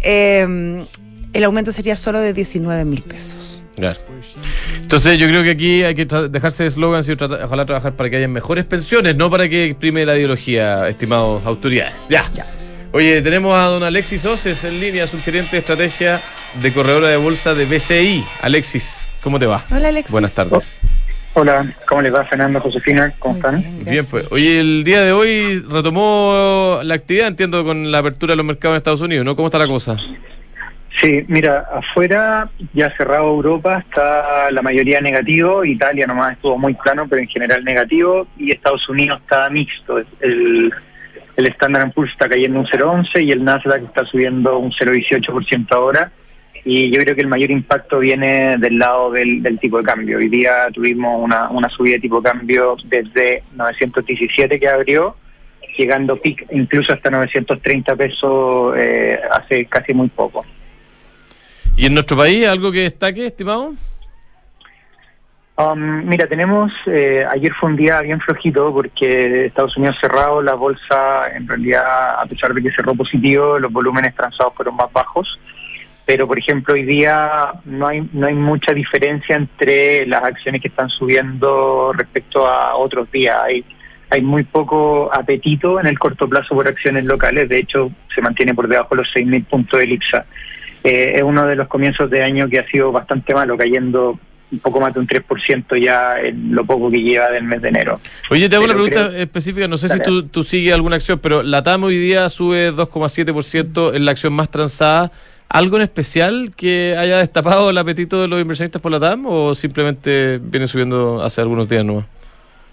eh, 0.00 0.86
el 1.32 1.44
aumento 1.44 1.72
sería 1.72 1.96
solo 1.96 2.20
de 2.20 2.32
19 2.32 2.84
mil 2.84 3.02
pesos. 3.02 3.55
Claro. 3.76 4.00
Entonces 4.80 5.18
yo 5.18 5.26
creo 5.26 5.42
que 5.42 5.50
aquí 5.50 5.82
hay 5.84 5.94
que 5.94 6.08
tra- 6.08 6.28
dejarse 6.28 6.62
de 6.62 6.68
eslogans 6.68 7.08
y 7.08 7.16
trata- 7.16 7.44
ojalá 7.44 7.66
trabajar 7.66 7.92
para 7.94 8.08
que 8.10 8.16
haya 8.16 8.28
mejores 8.28 8.64
pensiones, 8.64 9.16
no 9.16 9.30
para 9.30 9.48
que 9.48 9.66
exprime 9.66 10.04
la 10.06 10.16
ideología, 10.16 10.88
estimados 10.88 11.44
autoridades. 11.44 12.06
Ya. 12.08 12.30
Ya. 12.34 12.46
Oye, 12.92 13.20
tenemos 13.20 13.54
a 13.54 13.64
don 13.64 13.82
Alexis 13.82 14.24
Oces 14.24 14.64
en 14.64 14.80
línea, 14.80 15.06
subgerente 15.06 15.50
de 15.52 15.58
estrategia 15.58 16.20
de 16.62 16.72
corredora 16.72 17.08
de 17.08 17.16
bolsa 17.18 17.54
de 17.54 17.66
BCI. 17.66 18.24
Alexis, 18.40 19.08
¿cómo 19.22 19.38
te 19.38 19.44
va? 19.46 19.62
Hola, 19.70 19.88
Alexis. 19.88 20.12
Buenas 20.12 20.32
tardes. 20.34 20.80
Hola, 21.34 21.70
¿cómo 21.86 22.00
les 22.00 22.14
va 22.14 22.24
Fernando, 22.24 22.58
Josefina? 22.60 23.12
¿Cómo 23.18 23.34
Muy 23.34 23.40
están? 23.40 23.60
bien, 23.60 23.84
Bien, 23.84 24.06
pues. 24.10 24.24
Oye, 24.30 24.58
el 24.58 24.84
día 24.84 25.02
de 25.02 25.12
hoy 25.12 25.60
retomó 25.68 26.80
la 26.82 26.94
actividad, 26.94 27.28
entiendo, 27.28 27.62
con 27.62 27.92
la 27.92 27.98
apertura 27.98 28.32
de 28.32 28.36
los 28.36 28.46
mercados 28.46 28.74
en 28.74 28.78
Estados 28.78 29.02
Unidos, 29.02 29.26
¿no? 29.26 29.36
¿Cómo 29.36 29.48
está 29.48 29.58
la 29.58 29.66
cosa? 29.66 29.98
Sí, 31.00 31.24
mira, 31.28 31.66
afuera 31.72 32.48
ya 32.72 32.90
cerrado 32.96 33.28
Europa 33.28 33.78
está 33.78 34.50
la 34.50 34.62
mayoría 34.62 35.00
negativo, 35.00 35.64
Italia 35.64 36.06
nomás 36.06 36.32
estuvo 36.32 36.56
muy 36.56 36.74
plano, 36.74 37.06
pero 37.08 37.20
en 37.20 37.28
general 37.28 37.64
negativo, 37.64 38.26
y 38.38 38.50
Estados 38.50 38.88
Unidos 38.88 39.20
está 39.20 39.50
mixto. 39.50 39.98
El, 40.20 40.72
el 41.36 41.46
Standard 41.48 41.92
Poor's 41.92 42.12
está 42.12 42.28
cayendo 42.28 42.60
un 42.60 42.66
0,11 42.66 43.24
y 43.24 43.30
el 43.30 43.44
Nasdaq 43.44 43.84
está 43.84 44.04
subiendo 44.06 44.58
un 44.58 44.72
0,18% 44.72 45.66
ahora. 45.70 46.10
Y 46.64 46.90
yo 46.90 47.00
creo 47.02 47.14
que 47.14 47.20
el 47.20 47.28
mayor 47.28 47.50
impacto 47.50 48.00
viene 48.00 48.56
del 48.58 48.78
lado 48.78 49.12
del, 49.12 49.58
tipo 49.60 49.78
de 49.78 49.84
cambio. 49.84 50.18
Hoy 50.18 50.28
día 50.28 50.68
tuvimos 50.72 51.22
una, 51.22 51.48
una 51.50 51.68
subida 51.68 51.94
de 51.94 52.00
tipo 52.00 52.20
de 52.20 52.30
cambio 52.30 52.76
desde 52.86 53.44
917 53.54 54.58
que 54.58 54.68
abrió, 54.68 55.14
llegando 55.78 56.16
pic 56.16 56.44
incluso 56.50 56.92
hasta 56.92 57.10
930 57.10 57.94
pesos 57.94 58.74
eh, 58.78 59.20
hace 59.30 59.66
casi 59.66 59.94
muy 59.94 60.08
poco. 60.08 60.44
¿Y 61.76 61.86
en 61.86 61.94
nuestro 61.94 62.16
país 62.16 62.46
algo 62.46 62.72
que 62.72 62.80
destaque, 62.80 63.26
estimado? 63.26 63.74
Um, 65.58 66.06
mira, 66.06 66.26
tenemos, 66.26 66.72
eh, 66.86 67.24
ayer 67.30 67.52
fue 67.58 67.70
un 67.70 67.76
día 67.76 68.00
bien 68.00 68.20
flojito 68.20 68.72
porque 68.72 69.46
Estados 69.46 69.76
Unidos 69.76 69.96
cerrado, 70.00 70.42
la 70.42 70.54
bolsa 70.54 71.34
en 71.34 71.46
realidad, 71.46 72.18
a 72.18 72.26
pesar 72.26 72.52
de 72.52 72.62
que 72.62 72.70
cerró 72.72 72.94
positivo, 72.94 73.58
los 73.58 73.72
volúmenes 73.72 74.14
transados 74.14 74.54
fueron 74.54 74.76
más 74.76 74.92
bajos. 74.92 75.28
Pero, 76.06 76.26
por 76.26 76.38
ejemplo, 76.38 76.74
hoy 76.74 76.84
día 76.84 77.52
no 77.64 77.88
hay, 77.88 78.08
no 78.12 78.26
hay 78.26 78.34
mucha 78.34 78.72
diferencia 78.72 79.34
entre 79.34 80.06
las 80.06 80.24
acciones 80.24 80.60
que 80.62 80.68
están 80.68 80.88
subiendo 80.88 81.92
respecto 81.94 82.46
a 82.46 82.76
otros 82.76 83.10
días. 83.10 83.36
Hay, 83.42 83.64
hay 84.10 84.22
muy 84.22 84.44
poco 84.44 85.12
apetito 85.12 85.80
en 85.80 85.86
el 85.86 85.98
corto 85.98 86.28
plazo 86.28 86.54
por 86.54 86.68
acciones 86.68 87.04
locales. 87.04 87.48
De 87.48 87.58
hecho, 87.58 87.90
se 88.14 88.22
mantiene 88.22 88.54
por 88.54 88.68
debajo 88.68 88.94
de 88.94 89.02
los 89.02 89.08
6.000 89.14 89.46
puntos 89.46 89.80
de 89.80 89.86
IPSA. 89.86 90.24
Eh, 90.86 91.12
es 91.16 91.22
uno 91.22 91.46
de 91.46 91.56
los 91.56 91.68
comienzos 91.68 92.08
de 92.10 92.22
año 92.22 92.48
que 92.48 92.58
ha 92.60 92.66
sido 92.68 92.92
bastante 92.92 93.34
malo, 93.34 93.56
cayendo 93.56 94.18
un 94.52 94.58
poco 94.60 94.80
más 94.80 94.94
de 94.94 95.00
un 95.00 95.08
3% 95.08 95.76
ya 95.82 96.20
en 96.20 96.54
lo 96.54 96.64
poco 96.64 96.88
que 96.90 96.98
lleva 97.02 97.30
del 97.30 97.42
mes 97.44 97.60
de 97.62 97.68
enero. 97.70 98.00
Oye, 98.30 98.48
te 98.48 98.54
hago 98.54 98.64
una 98.64 98.74
pregunta 98.74 99.08
creo- 99.08 99.20
específica, 99.22 99.66
no 99.66 99.76
sé 99.76 99.88
Dale. 99.88 100.04
si 100.04 100.08
tú, 100.10 100.22
tú 100.28 100.44
sigues 100.44 100.72
alguna 100.72 100.96
acción, 100.96 101.18
pero 101.18 101.42
la 101.42 101.62
TAM 101.64 101.82
hoy 101.84 101.98
día 101.98 102.28
sube 102.28 102.70
2,7%, 102.72 103.92
es 103.94 104.00
la 104.00 104.10
acción 104.12 104.32
más 104.32 104.48
transada. 104.50 105.10
¿Algo 105.48 105.76
en 105.76 105.82
especial 105.82 106.50
que 106.56 106.96
haya 106.98 107.18
destapado 107.18 107.70
el 107.70 107.78
apetito 107.78 108.20
de 108.20 108.28
los 108.28 108.40
inversionistas 108.40 108.82
por 108.82 108.90
la 108.92 108.98
TAM 109.00 109.26
o 109.26 109.54
simplemente 109.54 110.38
viene 110.42 110.66
subiendo 110.66 111.22
hace 111.22 111.40
algunos 111.40 111.68
días 111.68 111.84
nomás? 111.84 112.04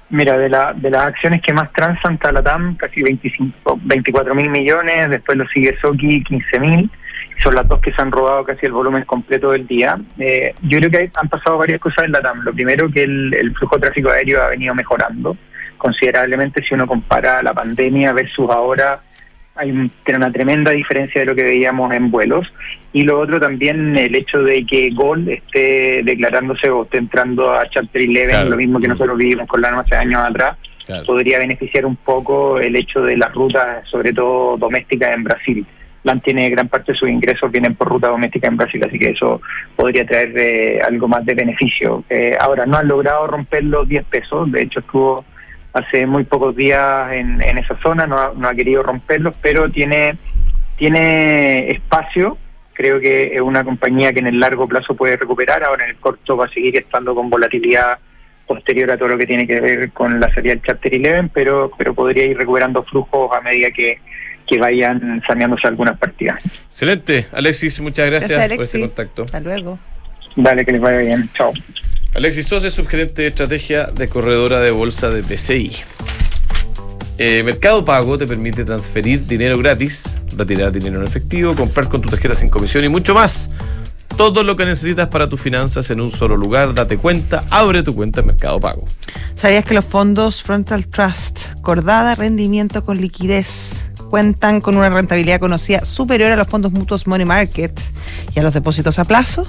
Mira, 0.09 0.37
de, 0.37 0.49
la, 0.49 0.73
de 0.73 0.89
las 0.91 1.05
acciones 1.05 1.41
que 1.41 1.53
más 1.53 1.71
transan 1.73 2.15
está 2.15 2.31
la 2.31 2.43
TAM, 2.43 2.75
casi 2.75 3.01
25, 3.01 3.79
24 3.83 4.35
mil 4.35 4.49
millones, 4.49 5.09
después 5.09 5.37
lo 5.37 5.47
sigue 5.47 5.75
Soki, 5.81 6.23
15 6.23 6.59
mil, 6.59 6.89
son 7.41 7.55
las 7.55 7.67
dos 7.67 7.79
que 7.81 7.91
se 7.93 8.01
han 8.01 8.11
robado 8.11 8.43
casi 8.43 8.65
el 8.65 8.71
volumen 8.73 9.03
completo 9.05 9.51
del 9.51 9.65
día. 9.67 9.97
Eh, 10.19 10.53
yo 10.61 10.77
creo 10.79 10.89
que 10.91 10.97
hay- 10.97 11.11
han 11.15 11.29
pasado 11.29 11.57
varias 11.57 11.79
cosas 11.79 12.05
en 12.05 12.11
la 12.11 12.21
TAM. 12.21 12.41
Lo 12.43 12.53
primero 12.53 12.89
que 12.89 13.03
el, 13.03 13.33
el 13.33 13.53
flujo 13.55 13.75
de 13.77 13.81
tráfico 13.81 14.09
aéreo 14.11 14.41
ha 14.43 14.49
venido 14.49 14.73
mejorando 14.75 15.35
considerablemente 15.77 16.63
si 16.63 16.73
uno 16.73 16.87
compara 16.87 17.43
la 17.43 17.53
pandemia 17.53 18.13
versus 18.13 18.49
ahora. 18.49 19.01
Hay 19.55 19.69
una 20.15 20.31
tremenda 20.31 20.71
diferencia 20.71 21.21
de 21.21 21.25
lo 21.27 21.35
que 21.35 21.43
veíamos 21.43 21.93
en 21.93 22.09
vuelos. 22.09 22.47
Y 22.91 23.03
lo 23.03 23.19
otro 23.19 23.39
también, 23.39 23.95
el 23.97 24.15
hecho 24.15 24.41
de 24.41 24.65
que 24.65 24.89
Gol 24.91 25.27
esté 25.29 26.01
declarándose 26.03 26.69
o 26.71 26.83
esté 26.83 26.97
entrando 26.97 27.51
a 27.53 27.67
Chapter 27.69 28.01
11, 28.01 28.25
Claro. 28.29 28.49
lo 28.49 28.55
mismo 28.57 28.79
que 28.79 28.87
nosotros 28.87 29.15
vivimos 29.17 29.47
con 29.47 29.61
la 29.61 29.77
hace 29.79 29.95
años 29.95 30.21
atrás, 30.23 30.57
podría 31.05 31.37
beneficiar 31.39 31.85
un 31.85 31.95
poco 31.97 32.59
el 32.59 32.75
hecho 32.75 33.01
de 33.01 33.15
las 33.17 33.31
rutas, 33.33 33.87
sobre 33.89 34.11
todo 34.11 34.57
domésticas 34.57 35.13
en 35.15 35.23
Brasil. 35.23 35.65
LAN 36.03 36.21
tiene 36.21 36.49
gran 36.49 36.67
parte 36.67 36.91
de 36.91 36.97
sus 36.97 37.09
ingresos 37.09 37.51
vienen 37.51 37.75
por 37.75 37.89
ruta 37.89 38.09
doméstica 38.09 38.47
en 38.47 38.57
Brasil, 38.57 38.81
así 38.85 38.99
que 38.99 39.11
eso 39.11 39.41
podría 39.75 40.05
traer 40.05 40.33
eh, 40.37 40.79
algo 40.85 41.07
más 41.07 41.25
de 41.25 41.33
beneficio. 41.33 42.03
Eh, 42.09 42.35
ahora, 42.39 42.65
no 42.65 42.77
han 42.77 42.87
logrado 42.87 43.27
romper 43.27 43.63
los 43.63 43.87
10 43.87 44.05
pesos, 44.05 44.51
de 44.51 44.63
hecho 44.63 44.79
estuvo 44.79 45.25
hace 45.73 46.05
muy 46.05 46.23
pocos 46.23 46.55
días 46.55 47.11
en, 47.13 47.41
en 47.41 47.57
esa 47.57 47.75
zona, 47.81 48.05
no 48.05 48.17
ha, 48.17 48.33
no 48.35 48.47
ha 48.47 48.53
querido 48.53 48.83
romperlos, 48.83 49.35
pero 49.41 49.69
tiene, 49.69 50.17
tiene 50.77 51.69
espacio. 51.69 52.37
Creo 52.73 52.99
que 52.99 53.35
es 53.35 53.41
una 53.41 53.63
compañía 53.63 54.13
que 54.13 54.19
en 54.19 54.27
el 54.27 54.39
largo 54.39 54.67
plazo 54.67 54.95
puede 54.95 55.17
recuperar, 55.17 55.63
ahora 55.63 55.83
en 55.85 55.91
el 55.91 55.95
corto 55.97 56.35
va 56.35 56.45
a 56.45 56.49
seguir 56.49 56.77
estando 56.77 57.15
con 57.15 57.29
volatilidad 57.29 57.99
posterior 58.47 58.91
a 58.91 58.97
todo 58.97 59.09
lo 59.09 59.17
que 59.17 59.25
tiene 59.25 59.47
que 59.47 59.61
ver 59.61 59.91
con 59.91 60.19
la 60.19 60.31
salida 60.33 60.53
del 60.53 60.63
Chapter 60.63 60.93
11, 60.93 61.31
pero, 61.33 61.71
pero 61.77 61.93
podría 61.93 62.25
ir 62.25 62.37
recuperando 62.37 62.83
flujos 62.83 63.31
a 63.35 63.41
medida 63.41 63.71
que, 63.71 63.99
que 64.53 64.59
vayan 64.59 65.21
saneándose 65.27 65.67
algunas 65.67 65.97
partidas. 65.97 66.39
Excelente. 66.69 67.25
Alexis, 67.31 67.79
muchas 67.81 68.05
gracias, 68.09 68.29
Gracias, 68.31 68.55
por 68.55 68.65
este 68.65 68.77
Alexis. 68.77 68.95
contacto. 68.95 69.23
Hasta 69.23 69.39
luego. 69.39 69.79
Dale, 70.35 70.65
que 70.65 70.71
les 70.73 70.81
vaya 70.81 70.97
bien. 70.99 71.29
Chao. 71.33 71.51
Alexis 72.13 72.45
Sosa, 72.45 72.69
subgerente 72.69 73.23
de 73.23 73.29
estrategia 73.29 73.85
de 73.85 74.07
corredora 74.07 74.59
de 74.59 74.71
bolsa 74.71 75.09
de 75.09 75.23
PCI. 75.23 75.71
Eh, 77.17 77.41
Mercado 77.43 77.83
Pago 77.85 78.17
te 78.17 78.25
permite 78.27 78.63
transferir 78.65 79.25
dinero 79.25 79.57
gratis, 79.57 80.19
retirar 80.35 80.71
dinero 80.71 80.97
en 80.99 81.03
efectivo, 81.07 81.55
comprar 81.55 81.87
con 81.89 82.01
tu 82.01 82.09
tarjeta 82.09 82.33
sin 82.33 82.49
comisión 82.49 82.83
y 82.83 82.89
mucho 82.89 83.13
más. 83.13 83.49
Todo 84.17 84.43
lo 84.43 84.55
que 84.55 84.65
necesitas 84.65 85.07
para 85.07 85.27
tus 85.27 85.41
finanzas 85.41 85.89
en 85.89 85.99
un 85.99 86.11
solo 86.11 86.37
lugar. 86.37 86.75
Date 86.75 86.97
cuenta, 86.97 87.43
abre 87.49 87.81
tu 87.81 87.95
cuenta 87.95 88.19
en 88.19 88.27
Mercado 88.27 88.59
Pago. 88.59 88.87
¿Sabías 89.33 89.65
que 89.65 89.73
los 89.73 89.85
fondos 89.85 90.43
Frontal 90.43 90.87
Trust, 90.87 91.53
cordada 91.61 92.13
rendimiento 92.13 92.83
con 92.83 93.01
liquidez, 93.01 93.87
cuentan 94.13 94.61
con 94.61 94.77
una 94.77 94.91
rentabilidad 94.91 95.39
conocida 95.39 95.83
superior 95.85 96.31
a 96.31 96.35
los 96.35 96.47
fondos 96.47 96.71
mutuos 96.71 97.07
Money 97.07 97.25
Market 97.25 97.81
y 98.35 98.39
a 98.39 98.43
los 98.43 98.53
depósitos 98.53 98.99
a 98.99 99.05
plazo? 99.05 99.47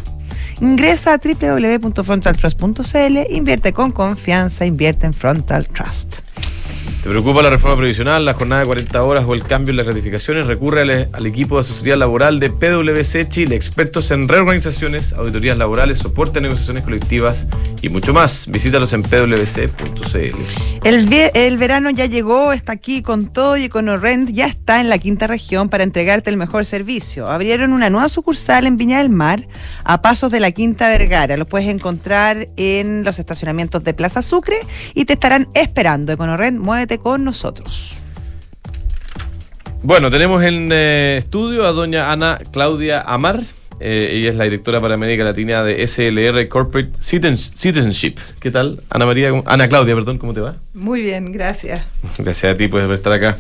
Ingresa 0.58 1.12
a 1.12 1.18
www.frontaltrust.cl, 1.18 3.18
invierte 3.28 3.74
con 3.74 3.92
confianza, 3.92 4.64
invierte 4.64 5.04
en 5.04 5.12
Frontal 5.12 5.68
Trust. 5.68 6.23
¿Te 7.04 7.10
preocupa 7.10 7.42
la 7.42 7.50
reforma 7.50 7.76
previsional, 7.76 8.24
la 8.24 8.32
jornada 8.32 8.62
de 8.62 8.66
40 8.66 9.02
horas 9.02 9.24
o 9.28 9.34
el 9.34 9.44
cambio 9.44 9.72
en 9.72 9.76
las 9.76 9.84
gratificaciones? 9.84 10.46
Recurre 10.46 10.80
al, 11.12 11.26
equipo 11.26 11.56
de 11.56 11.60
asesoría 11.60 11.96
laboral 11.96 12.40
de 12.40 12.48
PwC 12.48 13.28
Chile, 13.28 13.56
expertos 13.56 14.10
en 14.10 14.26
reorganizaciones, 14.26 15.12
auditorías 15.12 15.58
laborales, 15.58 15.98
soporte 15.98 16.38
a 16.38 16.40
negociaciones 16.40 16.82
colectivas 16.82 17.46
y 17.82 17.90
mucho 17.90 18.14
más. 18.14 18.46
Visítalos 18.48 18.94
en 18.94 19.02
pwc.cl. 19.02 20.34
El 20.82 21.58
verano 21.58 21.90
ya 21.90 22.06
llegó, 22.06 22.54
está 22.54 22.72
aquí 22.72 23.02
con 23.02 23.30
todo 23.30 23.58
y 23.58 23.64
EconoRent 23.64 24.30
ya 24.30 24.46
está 24.46 24.80
en 24.80 24.88
la 24.88 24.96
quinta 24.96 25.26
región 25.26 25.68
para 25.68 25.84
entregarte 25.84 26.30
el 26.30 26.38
mejor 26.38 26.64
servicio. 26.64 27.28
Abrieron 27.28 27.74
una 27.74 27.90
nueva 27.90 28.08
sucursal 28.08 28.66
en 28.66 28.78
Viña 28.78 28.96
del 28.96 29.10
Mar 29.10 29.46
a 29.84 30.00
pasos 30.00 30.32
de 30.32 30.40
la 30.40 30.52
Quinta 30.52 30.88
Vergara. 30.88 31.36
Los 31.36 31.48
puedes 31.48 31.68
encontrar 31.68 32.48
en 32.56 33.04
los 33.04 33.18
estacionamientos 33.18 33.84
de 33.84 33.92
Plaza 33.92 34.22
Sucre 34.22 34.56
y 34.94 35.04
te 35.04 35.12
estarán 35.12 35.48
esperando. 35.52 36.10
EconoRent, 36.10 36.58
muévete 36.58 36.93
con 36.98 37.24
nosotros. 37.24 37.98
Bueno, 39.82 40.10
tenemos 40.10 40.42
en 40.42 40.70
eh, 40.72 41.16
estudio 41.18 41.66
a 41.66 41.72
doña 41.72 42.10
Ana 42.10 42.38
Claudia 42.52 43.00
Amar. 43.02 43.42
Eh, 43.80 44.10
ella 44.12 44.30
es 44.30 44.36
la 44.36 44.44
directora 44.44 44.80
para 44.80 44.94
América 44.94 45.24
Latina 45.24 45.62
de 45.62 45.86
SLR 45.86 46.48
Corporate 46.48 46.92
Citizen- 47.00 47.36
Citizenship. 47.36 48.16
¿Qué 48.40 48.50
tal? 48.50 48.82
Ana 48.88 49.04
María, 49.04 49.30
¿cómo- 49.30 49.42
Ana 49.46 49.68
Claudia, 49.68 49.94
perdón, 49.94 50.16
¿cómo 50.18 50.32
te 50.32 50.40
va? 50.40 50.54
Muy 50.74 51.02
bien, 51.02 51.32
gracias. 51.32 51.84
Gracias 52.18 52.54
a 52.54 52.56
ti 52.56 52.68
pues, 52.68 52.84
por 52.86 52.94
estar 52.94 53.12
acá. 53.12 53.36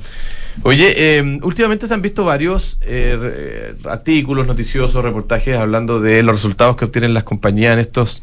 Oye, 0.62 0.92
eh, 1.18 1.38
últimamente 1.42 1.86
se 1.86 1.94
han 1.94 2.02
visto 2.02 2.24
varios 2.24 2.78
eh, 2.82 3.74
artículos 3.84 4.46
noticiosos, 4.46 5.02
reportajes 5.02 5.56
hablando 5.56 6.00
de 6.00 6.22
los 6.22 6.36
resultados 6.36 6.76
que 6.76 6.84
obtienen 6.84 7.14
las 7.14 7.24
compañías 7.24 7.72
en 7.72 7.78
estos 7.80 8.22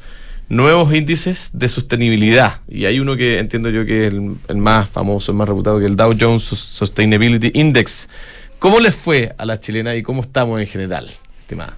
nuevos 0.51 0.93
índices 0.93 1.51
de 1.53 1.69
sostenibilidad. 1.69 2.59
Y 2.67 2.85
hay 2.85 2.99
uno 2.99 3.15
que 3.15 3.39
entiendo 3.39 3.69
yo 3.69 3.85
que 3.85 4.07
es 4.07 4.13
el, 4.13 4.35
el 4.49 4.57
más 4.57 4.89
famoso, 4.89 5.31
el 5.31 5.37
más 5.37 5.47
reputado, 5.47 5.79
que 5.79 5.85
el 5.85 5.95
Dow 5.95 6.13
Jones 6.19 6.43
Sus- 6.43 6.59
Sustainability 6.59 7.51
Index. 7.59 8.09
¿Cómo 8.59 8.79
les 8.79 8.93
fue 8.93 9.33
a 9.37 9.45
la 9.45 9.59
chilena 9.59 9.95
y 9.95 10.03
cómo 10.03 10.21
estamos 10.21 10.59
en 10.59 10.67
general, 10.67 11.07
estimada? 11.39 11.77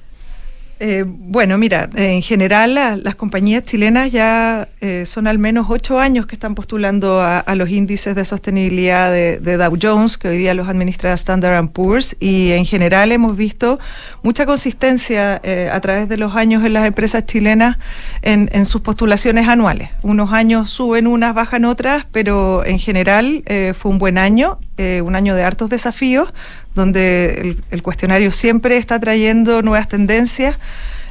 Eh, 0.85 1.05
bueno, 1.07 1.57
mira, 1.57 1.89
en 1.95 2.21
general 2.21 2.73
la- 2.75 2.97
las 2.97 3.15
compañías 3.15 3.63
chilenas 3.63 4.11
ya 4.11 4.67
eh, 4.81 5.05
son 5.05 5.27
al 5.27 5.39
menos 5.39 5.67
ocho 5.69 5.97
años 5.97 6.25
que 6.25 6.35
están 6.35 6.55
postulando 6.55 7.21
a, 7.21 7.41
los 7.55 7.69
índices 7.69 8.15
de 8.15 8.25
sostenibilidad 8.25 9.09
de, 9.09 9.57
Dow 9.57 9.77
Jones, 9.81 10.17
que 10.17 10.27
hoy 10.27 10.37
día 10.37 10.53
los 10.53 10.67
administra 10.67 11.13
Standard 11.13 11.69
Poor's, 11.69 12.17
y 12.19 12.51
en 12.51 12.65
general 12.65 13.13
hemos 13.13 13.37
visto 13.37 13.79
mucha 14.23 14.45
consistencia 14.45 15.39
eh, 15.45 15.69
a 15.71 15.79
través 15.79 16.09
de 16.09 16.17
los 16.17 16.35
años 16.35 16.65
en 16.65 16.73
las 16.73 16.85
empresas 16.85 17.25
chilenas 17.25 17.77
en, 18.21 18.49
en 18.51 18.65
sus 18.65 18.81
postulaciones 18.81 19.47
anuales. 19.47 19.89
Unos 20.01 20.33
años 20.33 20.69
suben 20.69 21.07
unas, 21.07 21.33
bajan 21.33 21.63
otras, 21.63 22.05
pero 22.11 22.65
en 22.65 22.77
general 22.77 23.45
fue 23.77 23.89
un 23.89 23.99
buen 23.99 24.17
año, 24.17 24.57
un 24.77 25.15
año 25.15 25.33
de 25.35 25.43
hartos 25.43 25.69
desafíos, 25.69 26.33
donde 26.75 27.57
el, 27.69 27.81
cuestionario 27.83 28.31
siempre 28.31 28.77
está 28.77 28.99
trayendo 28.99 29.61
nuevas 29.61 29.87
tendencias. 29.87 30.57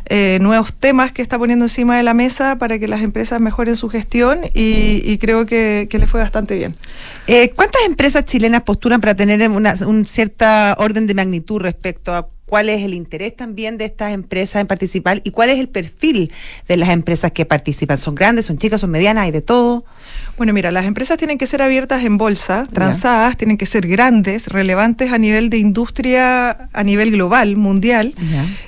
Eh, 0.06 0.38
nuevos 0.40 0.74
temas 0.74 1.12
que 1.12 1.22
está 1.22 1.38
poniendo 1.38 1.64
encima 1.66 1.96
de 1.96 2.02
la 2.02 2.12
mesa 2.12 2.58
para 2.58 2.78
que 2.78 2.88
las 2.88 3.02
empresas 3.02 3.40
mejoren 3.40 3.76
su 3.76 3.88
gestión 3.88 4.40
y, 4.52 5.16
creo 5.18 5.46
que, 5.46 5.86
que 5.88 5.98
les 5.98 6.10
fue 6.10 6.20
bastante 6.20 6.56
bien. 6.56 6.74
Eh, 7.28 7.50
¿Cuántas 7.54 7.82
empresas 7.86 8.26
chilenas 8.26 8.62
postulan 8.62 9.00
para 9.00 9.14
tener 9.14 9.48
una, 9.48 9.74
un 9.86 10.04
cierta 10.06 10.74
orden 10.78 11.06
de 11.06 11.14
magnitud 11.14 11.60
respecto 11.60 12.14
a 12.14 12.28
cuál 12.52 12.68
es 12.68 12.82
el 12.82 12.92
interés 12.92 13.34
también 13.34 13.78
de 13.78 13.86
estas 13.86 14.12
empresas 14.12 14.60
en 14.60 14.66
participar 14.66 15.22
y 15.24 15.30
cuál 15.30 15.48
es 15.48 15.58
el 15.58 15.70
perfil 15.70 16.30
de 16.68 16.76
las 16.76 16.90
empresas 16.90 17.32
que 17.32 17.46
participan. 17.46 17.96
¿Son 17.96 18.14
grandes, 18.14 18.44
son 18.44 18.58
chicas, 18.58 18.82
son 18.82 18.90
medianas, 18.90 19.24
hay 19.24 19.30
de 19.30 19.40
todo? 19.40 19.86
Bueno, 20.42 20.54
mira, 20.54 20.72
las 20.72 20.86
empresas 20.86 21.18
tienen 21.18 21.38
que 21.38 21.46
ser 21.46 21.62
abiertas 21.62 22.02
en 22.02 22.18
bolsa, 22.18 22.66
transadas, 22.72 23.36
tienen 23.36 23.56
que 23.56 23.64
ser 23.64 23.86
grandes, 23.86 24.48
relevantes 24.48 25.12
a 25.12 25.18
nivel 25.18 25.50
de 25.50 25.58
industria, 25.58 26.68
a 26.72 26.82
nivel 26.82 27.12
global, 27.12 27.54
mundial, 27.54 28.12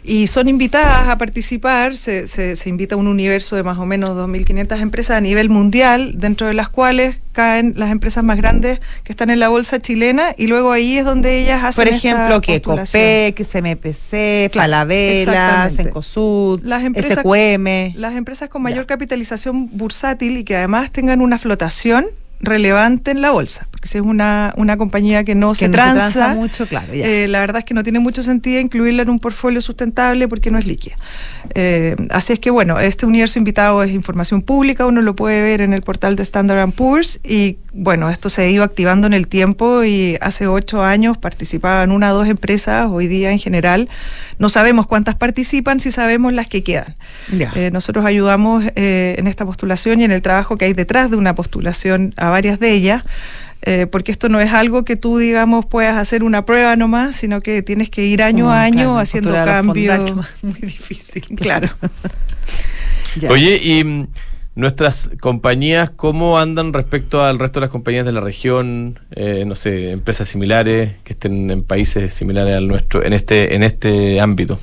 y 0.04 0.28
son 0.28 0.46
invitadas 0.46 1.08
a 1.08 1.18
participar. 1.18 1.96
Se, 1.96 2.28
se, 2.28 2.54
se 2.54 2.68
invita 2.68 2.94
a 2.94 2.98
un 2.98 3.08
universo 3.08 3.56
de 3.56 3.64
más 3.64 3.76
o 3.78 3.86
menos 3.86 4.10
2.500 4.10 4.80
empresas 4.82 5.16
a 5.16 5.20
nivel 5.20 5.48
mundial, 5.48 6.12
dentro 6.16 6.46
de 6.46 6.54
las 6.54 6.68
cuales 6.68 7.16
caen 7.34 7.74
las 7.76 7.90
empresas 7.90 8.24
más 8.24 8.38
grandes 8.38 8.80
que 9.02 9.12
están 9.12 9.28
en 9.28 9.40
la 9.40 9.50
bolsa 9.50 9.80
chilena 9.80 10.34
y 10.38 10.46
luego 10.46 10.72
ahí 10.72 10.96
es 10.96 11.04
donde 11.04 11.42
ellas 11.42 11.62
hacen 11.62 11.84
Por 11.84 11.92
ejemplo, 11.92 12.40
que 12.40 12.62
COPEC, 12.62 13.36
CMPC, 13.36 14.54
Falabella, 14.54 15.68
Sencosud, 15.68 16.60
las 16.62 16.84
empresas, 16.84 17.18
SQM. 17.18 17.96
Las 17.96 18.14
empresas 18.14 18.48
con 18.48 18.62
mayor 18.62 18.86
capitalización 18.86 19.68
bursátil 19.76 20.38
y 20.38 20.44
que 20.44 20.56
además 20.56 20.90
tengan 20.90 21.20
una 21.20 21.36
flotación 21.36 22.06
relevante 22.40 23.10
en 23.10 23.22
la 23.22 23.30
bolsa, 23.30 23.66
porque 23.70 23.88
si 23.88 23.98
es 23.98 24.04
una, 24.04 24.52
una 24.56 24.76
compañía 24.76 25.24
que 25.24 25.34
no 25.34 25.54
se 25.54 25.68
transa, 25.68 26.34
mucho, 26.34 26.66
claro, 26.66 26.92
eh, 26.92 27.26
la 27.28 27.40
verdad 27.40 27.58
es 27.58 27.64
que 27.64 27.74
no 27.74 27.82
tiene 27.82 27.98
mucho 27.98 28.22
sentido 28.22 28.60
incluirla 28.60 29.02
en 29.02 29.10
un 29.10 29.18
portfolio 29.18 29.60
sustentable 29.60 30.28
porque 30.28 30.50
no 30.50 30.58
es 30.58 30.66
líquida. 30.66 30.96
Eh, 31.54 31.96
así 32.10 32.32
es 32.32 32.38
que 32.38 32.50
bueno, 32.50 32.78
este 32.78 33.06
universo 33.06 33.38
invitado 33.38 33.82
es 33.82 33.92
información 33.92 34.42
pública, 34.42 34.86
uno 34.86 35.00
lo 35.00 35.16
puede 35.16 35.42
ver 35.42 35.60
en 35.60 35.72
el 35.72 35.82
portal 35.82 36.16
de 36.16 36.22
Standard 36.22 36.72
Poor's 36.72 37.20
y 37.24 37.58
bueno, 37.72 38.10
esto 38.10 38.30
se 38.30 38.42
ha 38.42 38.48
ido 38.48 38.62
activando 38.62 39.06
en 39.06 39.14
el 39.14 39.26
tiempo 39.26 39.82
y 39.84 40.16
hace 40.20 40.46
ocho 40.46 40.82
años 40.82 41.18
participaban 41.18 41.90
una 41.90 42.12
o 42.12 42.16
dos 42.16 42.28
empresas, 42.28 42.88
hoy 42.90 43.08
día 43.08 43.32
en 43.32 43.38
general 43.38 43.88
no 44.38 44.48
sabemos 44.48 44.86
cuántas 44.86 45.14
participan, 45.16 45.80
si 45.80 45.90
sabemos 45.90 46.32
las 46.32 46.46
que 46.48 46.62
quedan. 46.62 46.96
Eh, 47.54 47.70
nosotros 47.72 48.04
ayudamos 48.04 48.64
en 48.74 49.26
esta 49.26 49.44
postulación 49.44 50.00
y 50.00 50.04
en 50.04 50.10
el 50.10 50.22
trabajo 50.22 50.56
que 50.56 50.66
hay 50.66 50.72
detrás 50.72 51.10
de 51.10 51.16
una 51.16 51.34
postulación 51.34 52.14
a 52.26 52.30
varias 52.30 52.58
de 52.58 52.72
ellas. 52.72 53.04
Eh, 53.66 53.86
porque 53.86 54.12
esto 54.12 54.28
no 54.28 54.40
es 54.40 54.52
algo 54.52 54.84
que 54.84 54.96
tú, 54.96 55.16
digamos, 55.16 55.64
puedas 55.64 55.96
hacer 55.96 56.22
una 56.22 56.44
prueba 56.44 56.76
nomás, 56.76 57.16
sino 57.16 57.40
que 57.40 57.62
tienes 57.62 57.88
que 57.88 58.04
ir 58.04 58.22
año 58.22 58.50
a 58.50 58.62
año 58.62 58.98
haciendo 58.98 59.32
cambios. 59.32 60.12
Muy 60.42 60.60
difícil. 60.60 61.22
Claro. 61.36 61.70
Oye, 63.30 63.58
y 63.62 63.82
mm, 63.82 64.08
nuestras 64.54 65.10
compañías, 65.18 65.88
¿cómo 65.88 66.38
andan 66.38 66.74
respecto 66.74 67.24
al 67.24 67.38
resto 67.38 67.60
de 67.60 67.66
las 67.66 67.70
compañías 67.70 68.04
de 68.04 68.12
la 68.12 68.20
región? 68.20 68.98
Eh, 69.12 69.44
no 69.46 69.54
sé, 69.54 69.92
empresas 69.92 70.28
similares 70.28 70.92
que 71.02 71.14
estén 71.14 71.50
en 71.50 71.62
países 71.62 72.12
similares 72.12 72.56
al 72.56 72.68
nuestro, 72.68 73.02
en 73.02 73.14
este, 73.14 73.54
en 73.54 73.62
este 73.62 74.20
ámbito. 74.20 74.60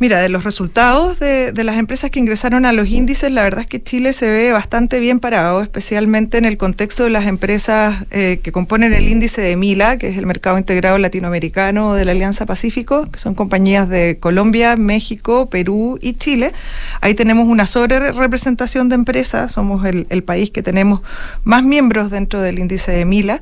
Mira, 0.00 0.20
de 0.20 0.28
los 0.28 0.44
resultados 0.44 1.18
de, 1.18 1.52
las 1.64 1.76
empresas 1.76 2.12
que 2.12 2.20
ingresaron 2.20 2.64
a 2.64 2.72
los 2.72 2.88
índices, 2.88 3.32
la 3.32 3.42
verdad 3.42 3.62
es 3.62 3.66
que 3.66 3.82
Chile 3.82 4.12
se 4.12 4.30
ve 4.30 4.52
bastante 4.52 5.00
bien 5.00 5.18
parado, 5.18 5.60
especialmente 5.60 6.38
en 6.38 6.44
el 6.44 6.56
contexto 6.56 7.02
de 7.02 7.10
las 7.10 7.26
empresas 7.26 8.04
eh, 8.12 8.38
que 8.40 8.52
componen 8.52 8.92
el 8.92 9.08
índice 9.08 9.40
de 9.40 9.56
Mila, 9.56 9.98
que 9.98 10.08
es 10.08 10.16
el 10.16 10.24
mercado 10.24 10.56
integrado 10.56 10.98
latinoamericano 10.98 11.94
de 11.94 12.04
la 12.04 12.12
Alianza 12.12 12.46
Pacífico, 12.46 13.10
que 13.10 13.18
son 13.18 13.34
compañías 13.34 13.88
de 13.88 14.18
Colombia, 14.20 14.76
México, 14.76 15.50
Perú 15.50 15.98
y 16.00 16.12
Chile. 16.12 16.52
Ahí 17.00 17.14
tenemos 17.14 17.48
una 17.48 17.66
sobre 17.66 18.12
representación 18.12 18.88
de 18.88 18.94
empresas, 18.94 19.50
somos 19.50 19.84
el, 19.84 20.06
país 20.22 20.50
que 20.50 20.62
tenemos 20.62 21.00
más 21.42 21.64
miembros 21.64 22.10
dentro 22.10 22.40
del 22.40 22.60
índice 22.60 22.92
de 22.92 23.04
Mila, 23.04 23.40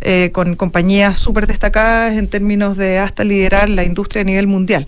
eh, 0.00 0.30
con 0.32 0.56
compañías 0.56 1.18
súper 1.18 1.46
destacadas 1.46 2.16
en 2.16 2.28
términos 2.28 2.78
de 2.78 2.98
hasta 2.98 3.24
liderar 3.24 3.68
la 3.68 3.84
industria 3.84 4.22
a 4.22 4.24
nivel 4.24 4.46
mundial. 4.46 4.86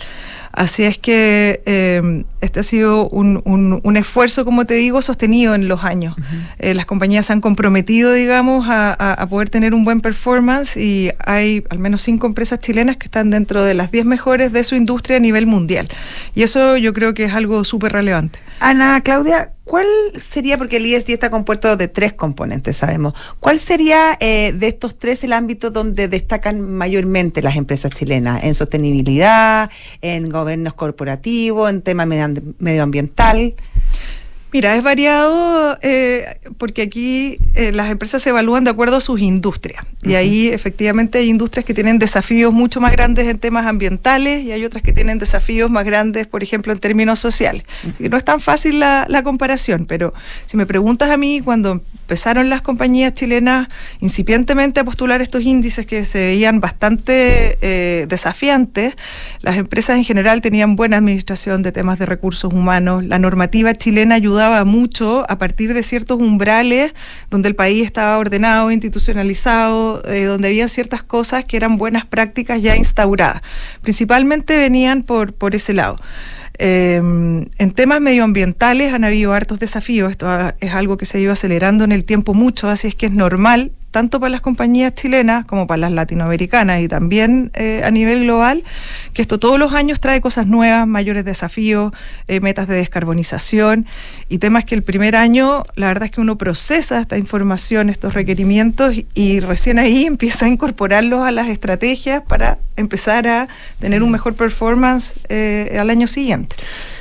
Así 0.60 0.84
es 0.84 0.98
que 0.98 1.62
eh, 1.64 2.24
este 2.42 2.60
ha 2.60 2.62
sido 2.62 3.08
un, 3.08 3.40
un, 3.46 3.96
esfuerzo, 3.96 4.44
como 4.44 4.66
te 4.66 4.74
digo, 4.74 5.00
sostenido 5.00 5.54
en 5.54 5.68
los 5.68 5.84
años. 5.84 6.14
Eh, 6.58 6.74
las 6.74 6.84
compañías 6.84 7.24
se 7.24 7.32
han 7.32 7.40
comprometido, 7.40 8.12
digamos, 8.12 8.66
a, 8.68 8.92
a, 8.92 9.26
poder 9.30 9.48
tener 9.48 9.72
un 9.72 9.86
buen 9.86 10.02
performance 10.02 10.76
y 10.76 11.12
hay 11.24 11.64
al 11.70 11.78
menos 11.78 12.02
cinco 12.02 12.26
empresas 12.26 12.60
chilenas 12.60 12.98
que 12.98 13.06
están 13.06 13.30
dentro 13.30 13.64
de 13.64 13.72
las 13.72 13.90
diez 13.90 14.04
mejores 14.04 14.52
de 14.52 14.62
su 14.62 14.74
industria 14.74 15.16
a 15.16 15.20
nivel 15.20 15.46
mundial. 15.46 15.88
Y 16.34 16.42
eso 16.42 16.76
yo 16.76 16.92
creo 16.92 17.14
que 17.14 17.24
es 17.24 17.32
algo 17.32 17.64
súper 17.64 17.92
relevante. 17.92 18.38
Ana 18.60 19.00
Claudia, 19.00 19.52
¿cuál 19.70 19.86
sería, 20.20 20.58
porque 20.58 20.78
el 20.78 20.86
ISD 20.86 21.10
está 21.10 21.30
compuesto 21.30 21.76
de 21.76 21.86
tres 21.86 22.12
componentes, 22.12 22.76
sabemos, 22.76 23.14
¿cuál 23.38 23.60
sería 23.60 24.18
eh, 24.18 24.52
de 24.52 24.66
estos 24.66 24.98
tres 24.98 25.22
el 25.22 25.32
ámbito 25.32 25.70
donde 25.70 26.08
destacan 26.08 26.60
mayormente 26.60 27.40
las 27.40 27.54
empresas 27.54 27.92
chilenas? 27.92 28.42
¿En 28.42 28.56
sostenibilidad, 28.56 29.70
en 30.00 30.28
gobiernos 30.28 30.74
corporativos, 30.74 31.70
en 31.70 31.82
tema 31.82 32.04
medioambiental? 32.04 33.54
Mira, 34.52 34.76
es 34.76 34.82
variado 34.82 35.78
eh, 35.82 36.40
porque 36.58 36.82
aquí 36.82 37.38
eh, 37.54 37.72
las 37.72 37.90
empresas 37.90 38.22
se 38.22 38.30
evalúan 38.30 38.64
de 38.64 38.70
acuerdo 38.70 38.96
a 38.96 39.00
sus 39.00 39.20
industrias. 39.20 39.84
Y 40.02 40.14
ahí 40.14 40.48
efectivamente 40.48 41.18
hay 41.18 41.28
industrias 41.28 41.64
que 41.64 41.74
tienen 41.74 41.98
desafíos 41.98 42.52
mucho 42.52 42.80
más 42.80 42.90
grandes 42.92 43.28
en 43.28 43.38
temas 43.38 43.66
ambientales 43.66 44.42
y 44.42 44.50
hay 44.50 44.64
otras 44.64 44.82
que 44.82 44.92
tienen 44.92 45.18
desafíos 45.18 45.70
más 45.70 45.84
grandes, 45.84 46.26
por 46.26 46.42
ejemplo, 46.42 46.72
en 46.72 46.78
términos 46.78 47.20
sociales. 47.20 47.64
no 47.98 48.16
es 48.16 48.24
tan 48.24 48.40
fácil 48.40 48.80
la, 48.80 49.06
la, 49.08 49.22
comparación, 49.22 49.84
pero 49.86 50.14
si 50.46 50.56
me 50.56 50.64
preguntas 50.64 51.10
a 51.10 51.16
mí, 51.16 51.42
cuando 51.42 51.72
empezaron 51.72 52.48
las 52.48 52.62
compañías 52.62 53.14
chilenas 53.14 53.68
incipientemente 54.00 54.80
a 54.80 54.84
postular 54.84 55.20
estos 55.22 55.42
índices 55.42 55.86
que 55.86 56.04
se 56.04 56.18
veían 56.18 56.60
bastante 56.60 57.58
eh, 57.60 58.06
desafiantes, 58.08 58.96
las 59.42 59.58
empresas 59.58 59.96
en 59.96 60.04
general 60.04 60.40
tenían 60.40 60.76
buena 60.76 60.96
administración 60.96 61.62
de 61.62 61.72
temas 61.72 61.98
de 61.98 62.06
recursos 62.06 62.52
humanos, 62.52 63.04
la 63.04 63.18
normativa 63.18 63.74
chilena 63.74 64.18
ayudaba 64.40 64.64
mucho 64.64 65.24
a 65.28 65.36
partir 65.36 65.74
de 65.74 65.82
ciertos 65.82 66.18
umbrales 66.18 66.94
donde 67.30 67.48
el 67.48 67.54
país 67.54 67.84
estaba 67.84 68.16
ordenado, 68.16 68.70
institucionalizado, 68.70 70.02
eh, 70.06 70.24
donde 70.24 70.48
había 70.48 70.66
ciertas 70.66 71.02
cosas 71.02 71.44
que 71.44 71.58
eran 71.58 71.76
buenas 71.76 72.06
prácticas 72.06 72.62
ya 72.62 72.74
instauradas. 72.74 73.42
Principalmente 73.82 74.56
venían 74.56 75.02
por, 75.02 75.34
por 75.34 75.54
ese 75.54 75.74
lado. 75.74 76.00
Em, 76.58 77.46
en 77.58 77.70
temas 77.72 78.00
medioambientales 78.00 78.94
han 78.94 79.04
habido 79.04 79.32
hartos 79.32 79.60
desafíos, 79.60 80.10
esto 80.10 80.26
es 80.60 80.72
algo 80.72 80.96
que 80.96 81.04
se 81.04 81.18
ha 81.18 81.20
ido 81.20 81.32
acelerando 81.32 81.84
en 81.84 81.92
el 81.92 82.04
tiempo 82.04 82.34
mucho, 82.34 82.68
así 82.68 82.88
es 82.88 82.94
que 82.94 83.06
es 83.06 83.12
normal 83.12 83.72
tanto 83.90 84.20
para 84.20 84.30
las 84.30 84.40
compañías 84.40 84.94
chilenas 84.94 85.44
como 85.44 85.66
para 85.66 85.80
las 85.80 85.92
latinoamericanas 85.92 86.80
y 86.80 86.88
también 86.88 87.50
eh, 87.54 87.82
a 87.84 87.90
nivel 87.90 88.24
global, 88.24 88.64
que 89.12 89.22
esto 89.22 89.38
todos 89.38 89.58
los 89.58 89.72
años 89.72 90.00
trae 90.00 90.20
cosas 90.20 90.46
nuevas, 90.46 90.86
mayores 90.86 91.24
desafíos, 91.24 91.92
eh, 92.28 92.40
metas 92.40 92.68
de 92.68 92.76
descarbonización 92.76 93.86
y 94.28 94.38
temas 94.38 94.64
que 94.64 94.74
el 94.74 94.82
primer 94.82 95.16
año, 95.16 95.64
la 95.74 95.88
verdad 95.88 96.04
es 96.04 96.10
que 96.10 96.20
uno 96.20 96.38
procesa 96.38 97.00
esta 97.00 97.18
información, 97.18 97.90
estos 97.90 98.14
requerimientos 98.14 98.94
y 99.14 99.40
recién 99.40 99.78
ahí 99.78 100.04
empieza 100.06 100.46
a 100.46 100.48
incorporarlos 100.48 101.20
a 101.20 101.30
las 101.30 101.48
estrategias 101.48 102.22
para 102.22 102.58
empezar 102.76 103.26
a 103.26 103.48
tener 103.78 104.02
un 104.02 104.10
mejor 104.10 104.34
performance 104.34 105.14
eh, 105.28 105.76
al 105.80 105.90
año 105.90 106.06
siguiente. 106.06 106.56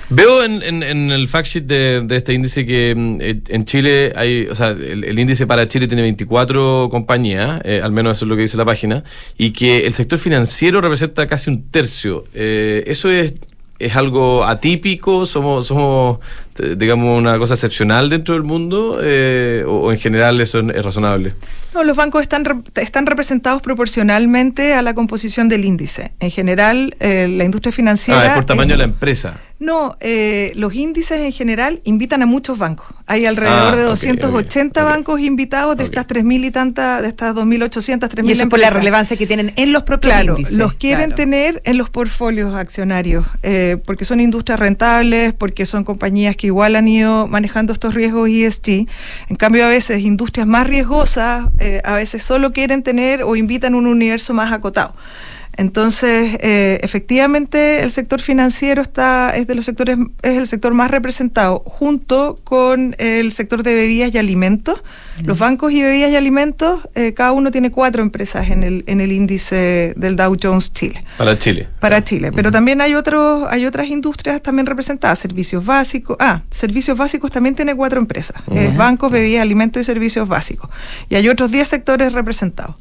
Veo 0.10 0.43
en, 0.43 0.63
en, 0.63 1.12
el 1.12 1.28
fact 1.28 1.48
sheet 1.48 1.63
de, 1.65 2.06
este 2.15 2.34
índice 2.34 2.65
que 2.65 2.95
mm, 2.95 3.17
eh, 3.22 3.41
en 3.48 3.65
Chile 3.65 4.12
hay, 4.15 4.48
o 4.48 4.56
sea, 4.56 4.69
el, 4.69 5.19
índice 5.19 5.45
para 5.45 5.67
Chile 5.67 5.88
tiene 5.88 6.02
24 6.02 6.89
compañías, 6.89 7.62
eh, 7.63 7.82
al 7.84 7.91
menos 7.91 8.17
eso 8.17 8.26
es 8.26 8.30
lo 8.30 8.36
que 8.36 8.41
dice 8.41 8.58
la 8.58 8.65
página, 8.65 9.04
y 9.38 9.52
que 9.52 9.86
el 9.86 9.93
sector 9.93 10.17
financiero 10.17 10.82
representa 10.82 11.28
casi 11.28 11.52
un 11.52 11.69
tercio. 11.69 12.26
Eh, 12.34 12.84
¿Eso 12.88 13.12
es, 13.12 13.36
es 13.78 13.95
algo 13.95 14.45
atípico? 14.45 15.26
¿Somos, 15.26 15.67
somos 15.67 16.19
digamos, 16.78 17.17
una 17.17 17.38
cosa 17.38 17.54
excepcional 17.54 18.10
dentro 18.10 18.34
del 18.34 18.43
mundo 18.43 19.00
eh, 19.02 19.63
o, 19.67 19.91
en 19.91 20.00
general 20.00 20.39
eso 20.41 20.60
es 20.60 20.84
razonable? 20.84 21.34
No, 21.74 21.84
los 21.84 21.95
bancos 21.95 22.22
están, 22.22 22.63
están 22.76 23.06
representados 23.06 23.62
proporcionalmente 23.62 24.74
a 24.74 24.82
la 24.82 24.93
composición 24.93 25.50
del 25.50 25.65
índice. 25.65 26.12
En 26.19 26.32
general, 26.32 26.95
eh, 27.00 27.28
la 27.30 27.45
industria 27.45 27.72
financiera... 27.72 28.22
Ah, 28.22 28.28
es 28.28 28.34
por 28.34 28.45
tamaño 28.45 28.72
de 28.72 28.80
la 28.80 28.84
empresa. 28.86 29.39
No, 29.60 29.98
eh, 30.00 30.54
los 30.56 30.74
índices 30.74 31.19
en 31.19 31.32
general 31.32 31.82
invitan 31.84 32.22
a 32.22 32.26
muchos 32.26 32.58
bancos. 32.58 32.88
Hay 33.08 33.26
alrededor 33.26 33.74
ah, 33.74 33.78
de 33.78 33.84
280 33.84 34.84
bancos 34.84 35.19
invitados 35.19 35.76
de 35.76 35.86
estas 35.86 36.08
3.000 36.08 36.45
y 36.45 36.52
tantas, 36.52 37.02
de 37.02 37.10
estas 37.10 37.36
2.800, 37.36 38.00
3.000 38.10 38.28
Y 38.28 38.32
eso 38.32 38.50
por 38.50 38.60
la 38.60 38.69
relevancia 38.69 39.17
que 39.17 39.28
tienen 39.28 39.52
en 39.56 39.74
los 39.74 39.84
propios 39.84 40.13
claro, 40.13 40.34
índices. 40.38 40.56
los 40.56 40.76
quieren 40.76 41.15
tener 41.15 41.62
en 41.65 41.78
los 41.78 41.89
portfolios 41.89 42.56
accionarios, 42.56 43.26
porque 43.86 44.06
son 44.06 44.22
industrias 44.22 44.60
rentables, 44.60 45.34
porque 45.34 45.65
son 45.65 45.84
compañías 45.84 46.36
que 46.36 46.48
igual 46.48 46.76
han 46.76 46.88
ido 46.88 47.28
manejando 47.28 47.74
estos 47.74 47.93
riesgos 47.93 48.30
ESG. 48.30 48.88
En 49.30 49.36
cambio, 49.36 49.65
a 49.65 49.69
veces 49.69 50.02
industrias 50.02 50.48
más 50.48 50.67
riesgosas, 50.67 51.48
eh, 51.60 51.82
a 51.84 51.95
veces 51.95 52.24
solo 52.24 52.54
quieren 52.54 52.84
tener 52.84 53.24
o 53.24 53.36
invitan 53.36 53.76
un 53.76 53.88
universo 53.88 54.34
más 54.34 54.52
acotado. 54.52 54.93
Entonces, 55.60 56.38
eh, 56.39 56.80
efectivamente, 56.84 57.84
el 57.84 57.91
sector 57.91 58.22
financiero 58.22 58.82
está 58.82 59.36
es 59.36 59.45
de 59.45 59.56
los 59.56 59.65
sectores 59.65 59.98
es 60.22 60.38
el 60.38 60.48
sector 60.48 60.74
más 60.74 60.89
representado, 60.89 61.60
junto 61.65 62.39
con 62.45 62.95
el 62.98 63.34
sector 63.34 63.62
de 63.62 63.76
bebidas 63.76 64.15
y 64.15 64.17
alimentos. 64.17 64.82
Los 65.26 65.38
bancos 65.38 65.74
y 65.74 65.82
bebidas 65.82 66.12
y 66.12 66.15
alimentos, 66.15 66.80
eh, 66.95 67.13
cada 67.13 67.34
uno 67.34 67.52
tiene 67.52 67.72
cuatro 67.72 68.02
empresas 68.02 68.50
en 68.52 68.63
el 68.63 68.86
en 68.88 69.02
el 69.02 69.12
índice 69.12 69.93
del 69.98 70.15
Dow 70.15 70.38
Jones 70.41 70.72
Chile. 70.72 71.04
Para 71.17 71.38
Chile. 71.38 71.67
Para 71.82 72.02
Chile, 72.06 72.32
pero 72.32 72.54
también 72.54 72.80
hay 72.80 72.93
otros 72.93 73.45
hay 73.50 73.65
otras 73.65 73.88
industrias 73.88 74.41
también 74.41 74.65
representadas, 74.65 75.19
servicios 75.19 75.65
básicos. 75.65 76.15
Ah, 76.22 76.43
servicios 76.52 76.98
básicos 76.98 77.32
también 77.32 77.56
tiene 77.56 77.76
cuatro 77.76 78.00
empresas, 78.00 78.41
es 78.50 78.78
bancos, 78.78 79.12
bebidas, 79.12 79.41
alimentos 79.41 79.82
y 79.82 79.84
servicios 79.84 80.26
básicos. 80.26 80.69
Y 81.10 81.15
hay 81.15 81.28
otros 81.28 81.52
10 81.52 81.67
sectores 81.67 82.13
representados. 82.13 82.76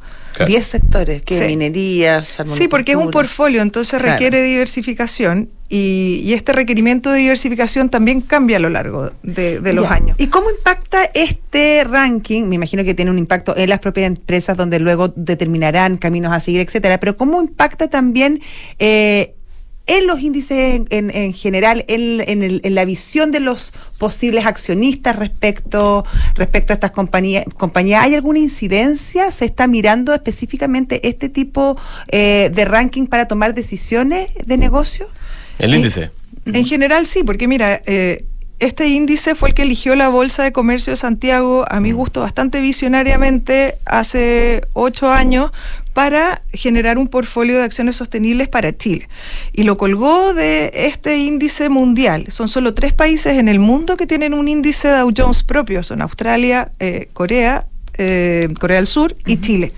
10 0.46 0.66
sectores, 0.66 1.22
que 1.22 1.38
Sí. 1.38 1.44
minería, 1.46 2.24
Sí, 2.24 2.68
porque 2.68 2.92
es 2.92 2.98
un 2.98 3.10
portfolio, 3.10 3.62
entonces 3.62 3.98
Claro. 3.98 4.12
requiere 4.14 4.42
diversificación 4.42 5.50
y, 5.68 6.20
y 6.24 6.32
este 6.34 6.52
requerimiento 6.52 7.10
de 7.10 7.18
diversificación 7.20 7.88
también 7.90 8.20
cambia 8.20 8.56
a 8.56 8.60
lo 8.60 8.68
largo 8.70 9.10
de, 9.22 9.60
de 9.60 9.72
los 9.72 9.84
Ya. 9.84 9.94
años. 9.94 10.16
¿Y 10.18 10.28
cómo 10.28 10.50
impacta 10.50 11.04
este 11.14 11.84
ranking? 11.84 12.44
Me 12.44 12.54
imagino 12.54 12.84
que 12.84 12.94
tiene 12.94 13.10
un 13.10 13.18
impacto 13.18 13.56
en 13.56 13.68
las 13.68 13.80
propias 13.80 14.06
empresas 14.06 14.56
donde 14.56 14.78
luego 14.78 15.08
determinarán 15.08 15.96
caminos 15.96 16.32
a 16.32 16.40
seguir, 16.40 16.60
etcétera. 16.60 16.98
Pero 17.00 17.16
¿cómo 17.16 17.40
impacta 17.42 17.88
también 17.88 18.40
eh, 18.78 19.34
en 19.88 20.06
los 20.06 20.20
índices 20.20 20.76
en, 20.76 20.86
en- 20.90 21.10
en 21.10 21.32
general, 21.32 21.84
en, 21.88 22.20
en 22.20 22.42
el- 22.42 22.60
en 22.62 22.74
la 22.74 22.84
visión 22.84 23.32
de 23.32 23.40
los 23.40 23.72
posibles 23.98 24.46
accionistas 24.46 25.16
respecto, 25.16 26.04
respecto 26.36 26.72
a 26.72 26.74
estas 26.74 26.90
compañías, 26.92 27.44
compañías? 27.56 28.04
¿Hay 28.04 28.14
alguna 28.14 28.38
incidencia? 28.38 29.30
¿Se 29.32 29.44
está 29.46 29.66
mirando 29.66 30.14
específicamente 30.14 31.08
este 31.08 31.28
tipo 31.28 31.76
eh, 32.08 32.50
de 32.54 32.64
ranking 32.64 33.06
para 33.06 33.26
tomar 33.26 33.54
decisiones 33.54 34.28
de 34.46 34.56
negocio? 34.56 35.06
El 35.58 35.74
índice. 35.74 36.10
En 36.46 36.64
general 36.64 37.04
sí, 37.06 37.24
porque 37.24 37.48
mira, 37.48 37.82
eh, 37.86 38.24
este 38.58 38.88
índice 38.88 39.34
fue 39.34 39.50
el 39.50 39.54
que 39.54 39.62
eligió 39.62 39.94
la 39.94 40.08
Bolsa 40.08 40.42
de 40.42 40.52
Comercio 40.52 40.92
de 40.92 40.96
Santiago, 40.96 41.64
a 41.68 41.78
mi 41.80 41.92
gusto 41.92 42.20
bastante 42.20 42.60
visionariamente, 42.60 43.78
hace 43.84 44.62
ocho 44.72 45.10
años, 45.10 45.52
para 45.92 46.42
generar 46.52 46.98
un 46.98 47.08
portfolio 47.08 47.58
de 47.58 47.64
acciones 47.64 47.96
sostenibles 47.96 48.48
para 48.48 48.76
Chile. 48.76 49.08
Y 49.52 49.62
lo 49.62 49.76
colgó 49.78 50.34
de 50.34 50.70
este 50.72 51.18
índice 51.18 51.68
mundial. 51.68 52.26
Son 52.28 52.48
solo 52.48 52.74
tres 52.74 52.92
países 52.92 53.38
en 53.38 53.48
el 53.48 53.58
mundo 53.58 53.96
que 53.96 54.06
tienen 54.06 54.34
un 54.34 54.48
índice 54.48 54.88
Dow 54.88 55.12
Jones 55.16 55.42
propio. 55.42 55.82
Son 55.82 56.02
Australia, 56.02 56.72
eh, 56.78 57.08
Corea, 57.12 57.66
eh, 57.98 58.48
Corea 58.58 58.76
del 58.76 58.86
Sur 58.86 59.16
y 59.26 59.40
Chile. 59.40 59.72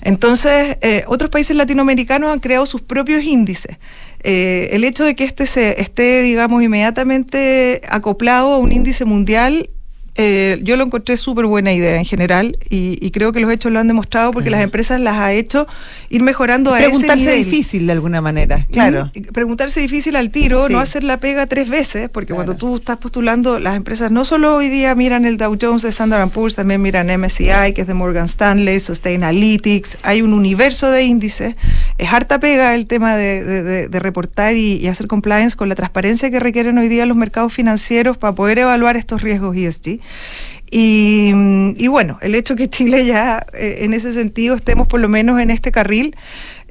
Entonces, 0.00 0.78
eh, 0.80 1.04
otros 1.06 1.30
países 1.30 1.56
latinoamericanos 1.56 2.32
han 2.32 2.40
creado 2.40 2.66
sus 2.66 2.80
propios 2.80 3.24
índices. 3.24 3.76
Eh, 4.22 4.70
el 4.72 4.84
hecho 4.84 5.04
de 5.04 5.14
que 5.14 5.24
este 5.24 5.46
se 5.46 5.80
esté, 5.80 6.22
digamos, 6.22 6.62
inmediatamente 6.62 7.82
acoplado 7.88 8.54
a 8.54 8.58
un 8.58 8.72
índice 8.72 9.04
mundial, 9.04 9.70
eh, 10.18 10.58
yo 10.64 10.76
lo 10.76 10.84
encontré 10.84 11.16
súper 11.16 11.46
buena 11.46 11.72
idea 11.72 11.96
en 11.96 12.04
general 12.04 12.58
y, 12.68 12.98
y 13.00 13.10
creo 13.12 13.32
que 13.32 13.40
los 13.40 13.50
hechos 13.52 13.72
lo 13.72 13.78
han 13.78 13.86
demostrado 13.88 14.32
porque 14.32 14.50
las 14.50 14.60
empresas 14.62 15.00
las 15.00 15.16
ha 15.16 15.32
hecho 15.32 15.66
ir 16.10 16.22
mejorando 16.22 16.74
a 16.74 16.78
ese 16.80 16.88
Preguntarse 16.88 17.24
nivel. 17.24 17.44
difícil 17.44 17.86
de 17.86 17.92
alguna 17.92 18.20
manera, 18.20 18.66
claro. 18.70 19.10
Mm, 19.14 19.22
Preguntarse 19.32 19.80
difícil 19.80 20.16
al 20.16 20.30
tiro, 20.30 20.66
Sí. 20.66 20.72
no 20.72 20.80
hacer 20.80 21.04
la 21.04 21.18
pega 21.18 21.46
tres 21.46 21.68
veces, 21.68 22.10
porque 22.10 22.28
Claro. 22.34 22.44
cuando 22.44 22.56
tú 22.56 22.76
estás 22.76 22.96
postulando, 22.98 23.58
las 23.60 23.76
empresas 23.76 24.10
no 24.10 24.24
solo 24.24 24.56
hoy 24.56 24.68
día 24.68 24.94
miran 24.94 25.24
el 25.24 25.36
Dow 25.36 25.56
Jones 25.60 25.82
de 25.82 25.88
Standard 25.90 26.28
Poor's, 26.30 26.54
también 26.56 26.82
miran 26.82 27.08
MSCI, 27.10 27.72
que 27.74 27.82
es 27.82 27.86
de 27.86 27.94
Morgan 27.94 28.24
Stanley, 28.26 28.80
Sustainalytics, 28.80 29.98
hay 30.02 30.22
un 30.22 30.32
universo 30.32 30.90
de 30.90 31.04
índices. 31.04 31.54
Es 31.98 32.12
harta 32.12 32.40
pega 32.40 32.74
el 32.74 32.86
tema 32.86 33.16
de, 33.16 33.44
de- 33.44 33.62
de- 33.62 33.88
de 33.88 34.00
reportar 34.00 34.56
y, 34.56 34.74
y 34.76 34.86
hacer 34.88 35.06
compliance 35.06 35.56
con 35.56 35.68
la 35.68 35.74
transparencia 35.74 36.30
que 36.30 36.40
requieren 36.40 36.76
hoy 36.78 36.88
día 36.88 37.06
los 37.06 37.16
mercados 37.16 37.52
financieros 37.52 38.16
para 38.18 38.34
poder 38.34 38.58
evaluar 38.58 38.96
estos 38.96 39.22
riesgos 39.22 39.56
ESG. 39.56 40.00
Y, 40.70 41.30
y 41.76 41.86
bueno, 41.88 42.18
el 42.20 42.34
hecho 42.34 42.54
que 42.54 42.68
Chile 42.68 43.06
ya 43.06 43.46
eh, 43.54 43.78
en 43.80 43.94
ese 43.94 44.12
sentido 44.12 44.54
estemos 44.54 44.86
por 44.86 45.00
lo 45.00 45.08
menos 45.08 45.40
en 45.40 45.50
este 45.50 45.72
carril 45.72 46.14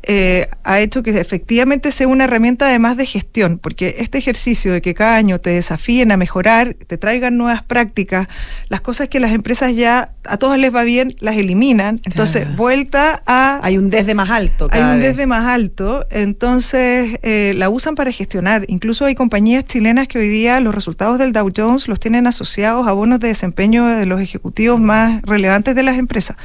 eh, 0.09 0.47
ha 0.63 0.79
hecho 0.79 1.03
que 1.03 1.09
efectivamente 1.19 1.91
sea 1.91 2.07
una 2.07 2.23
herramienta 2.23 2.67
además 2.67 2.95
de 2.95 3.05
gestión, 3.05 3.59
porque 3.59 3.95
este 3.99 4.17
ejercicio 4.17 4.71
de 4.71 4.81
que 4.81 4.93
cada 4.93 5.15
año 5.17 5.39
te 5.39 5.49
desafíen 5.49 6.11
a 6.13 6.17
mejorar, 6.17 6.75
te 6.75 6.97
traigan 6.97 7.37
nuevas 7.37 7.61
prácticas, 7.63 8.27
las 8.69 8.79
cosas 8.81 9.09
que 9.09 9.19
las 9.19 9.33
empresas 9.33 9.75
ya 9.75 10.13
a 10.25 10.37
todas 10.37 10.59
les 10.59 10.73
va 10.73 10.83
bien, 10.83 11.13
las 11.19 11.35
eliminan. 11.35 11.99
Entonces, 12.05 12.41
Claro. 12.43 12.55
vuelta 12.57 13.21
a 13.25 13.59
Hay 13.63 13.77
un 13.77 13.89
desde 13.89 14.15
más 14.15 14.29
alto. 14.29 14.69
hay 14.71 14.79
cada 14.79 14.93
un 14.93 14.99
vez. 15.01 15.09
desde 15.09 15.27
más 15.27 15.45
alto, 15.45 16.05
entonces 16.09 17.17
eh, 17.23 17.53
la 17.57 17.69
usan 17.69 17.95
para 17.95 18.11
gestionar. 18.11 18.63
Incluso 18.69 19.05
hay 19.05 19.15
compañías 19.15 19.65
chilenas 19.65 20.07
que 20.07 20.19
hoy 20.19 20.29
día 20.29 20.59
los 20.61 20.73
resultados 20.73 21.19
del 21.19 21.33
Dow 21.33 21.51
Jones 21.55 21.87
los 21.89 21.99
tienen 21.99 22.27
asociados 22.27 22.87
a 22.87 22.93
bonos 22.93 23.19
de 23.19 23.27
desempeño 23.27 23.85
de 23.87 24.05
los 24.05 24.21
ejecutivos 24.21 24.79
más 24.79 25.21
relevantes 25.23 25.75
de 25.75 25.83
las 25.83 25.97
empresas. 25.97 26.37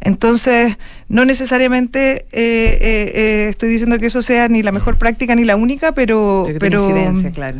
Entonces, 0.00 0.78
no 1.08 1.24
necesariamente 1.24 2.26
eh, 2.32 2.78
eh, 2.80 3.12
eh, 3.14 3.46
estoy 3.50 3.68
diciendo 3.68 3.98
que 3.98 4.06
eso 4.06 4.22
sea 4.22 4.48
ni 4.48 4.62
la 4.62 4.72
mejor 4.72 4.96
práctica 4.98 5.34
ni 5.34 5.44
la 5.44 5.56
única, 5.56 5.92
pero, 5.92 6.44
Pero 6.46 6.58
pero 6.58 6.82
incidencia, 6.84 7.30
claro. 7.30 7.58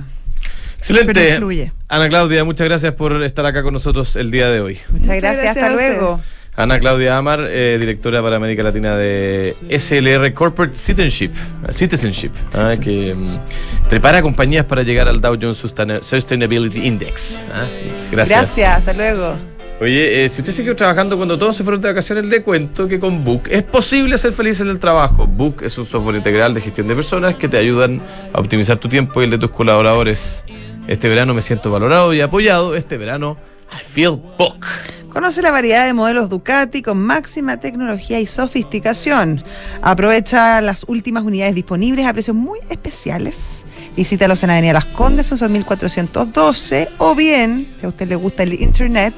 Excelente. 0.78 1.12
Pero 1.14 1.34
influye. 1.34 1.72
Ana 1.88 2.08
Claudia, 2.08 2.44
muchas 2.44 2.66
gracias 2.68 2.94
por 2.94 3.22
estar 3.22 3.46
acá 3.46 3.62
con 3.62 3.72
nosotros 3.72 4.14
el 4.16 4.30
día 4.30 4.48
de 4.50 4.60
hoy. 4.60 4.74
Muchas, 4.90 5.06
Muchas 5.06 5.06
gracias, 5.22 5.42
gracias 5.42 5.56
hasta 5.64 5.74
luego. 5.74 6.20
Ana 6.58 6.78
Claudia 6.80 7.18
Amar, 7.18 7.40
eh, 7.50 7.76
directora 7.78 8.22
para 8.22 8.36
América 8.36 8.62
Latina 8.62 8.96
de 8.96 9.54
SLR 9.68 10.32
Corporate 10.32 10.74
Citizenship, 10.74 11.30
eh, 11.68 11.72
Citizenship 11.72 12.30
ah, 12.54 12.72
que 12.80 13.14
mm, 13.14 13.88
prepara 13.90 14.22
compañías 14.22 14.64
para 14.64 14.82
llegar 14.82 15.06
al 15.06 15.20
Dow 15.20 15.36
Jones 15.40 15.62
Sustain- 15.62 16.02
Sustainability 16.02 16.86
Index. 16.86 17.44
ah. 17.52 17.66
Gracias. 18.10 18.40
Gracias, 18.40 18.78
hasta 18.78 18.92
luego. 18.94 19.36
Oye, 19.78 20.24
eh, 20.24 20.28
si 20.30 20.40
usted 20.40 20.54
sigue 20.54 20.74
trabajando 20.74 21.18
cuando 21.18 21.38
todos 21.38 21.54
se 21.54 21.62
fueron 21.62 21.82
de 21.82 21.88
vacaciones, 21.88 22.24
le 22.24 22.42
cuento 22.42 22.88
que 22.88 22.98
con 22.98 23.22
Book 23.22 23.42
es 23.50 23.62
posible 23.62 24.16
ser 24.16 24.32
feliz 24.32 24.58
en 24.60 24.68
el 24.68 24.78
trabajo. 24.78 25.26
Book 25.26 25.62
es 25.62 25.76
un 25.76 25.84
software 25.84 26.16
integral 26.16 26.54
de 26.54 26.62
gestión 26.62 26.88
de 26.88 26.94
personas 26.94 27.34
que 27.34 27.46
te 27.46 27.58
ayudan 27.58 28.00
a 28.32 28.40
optimizar 28.40 28.78
tu 28.78 28.88
tiempo 28.88 29.20
y 29.20 29.24
el 29.24 29.30
de 29.32 29.38
tus 29.38 29.50
colaboradores. 29.50 30.46
Este 30.88 31.10
verano 31.10 31.34
me 31.34 31.42
siento 31.42 31.70
valorado 31.70 32.14
y 32.14 32.22
apoyado. 32.22 32.74
Este 32.74 32.96
verano, 32.96 33.36
I 33.70 33.84
feel 33.84 34.12
Book. 34.38 34.64
Conoce 35.10 35.42
la 35.42 35.50
variedad 35.50 35.84
de 35.84 35.92
modelos 35.92 36.30
Ducati 36.30 36.80
con 36.80 36.98
máxima 36.98 37.58
tecnología 37.58 38.18
y 38.18 38.26
sofisticación. 38.26 39.44
Aprovecha 39.82 40.62
las 40.62 40.84
últimas 40.88 41.22
unidades 41.22 41.54
disponibles 41.54 42.06
a 42.06 42.14
precios 42.14 42.36
muy 42.36 42.60
especiales. 42.70 43.64
Visítalos 43.96 44.42
en 44.42 44.50
Avenida 44.50 44.74
Las 44.74 44.84
Condes, 44.86 45.26
son 45.26 45.52
1412, 45.52 46.88
o 46.98 47.14
bien, 47.14 47.74
si 47.80 47.86
a 47.86 47.88
usted 47.88 48.06
le 48.08 48.16
gusta 48.16 48.42
el 48.42 48.52
internet, 48.52 49.14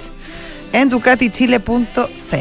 en 0.72 0.88
ducatichile.cl. 0.88 2.38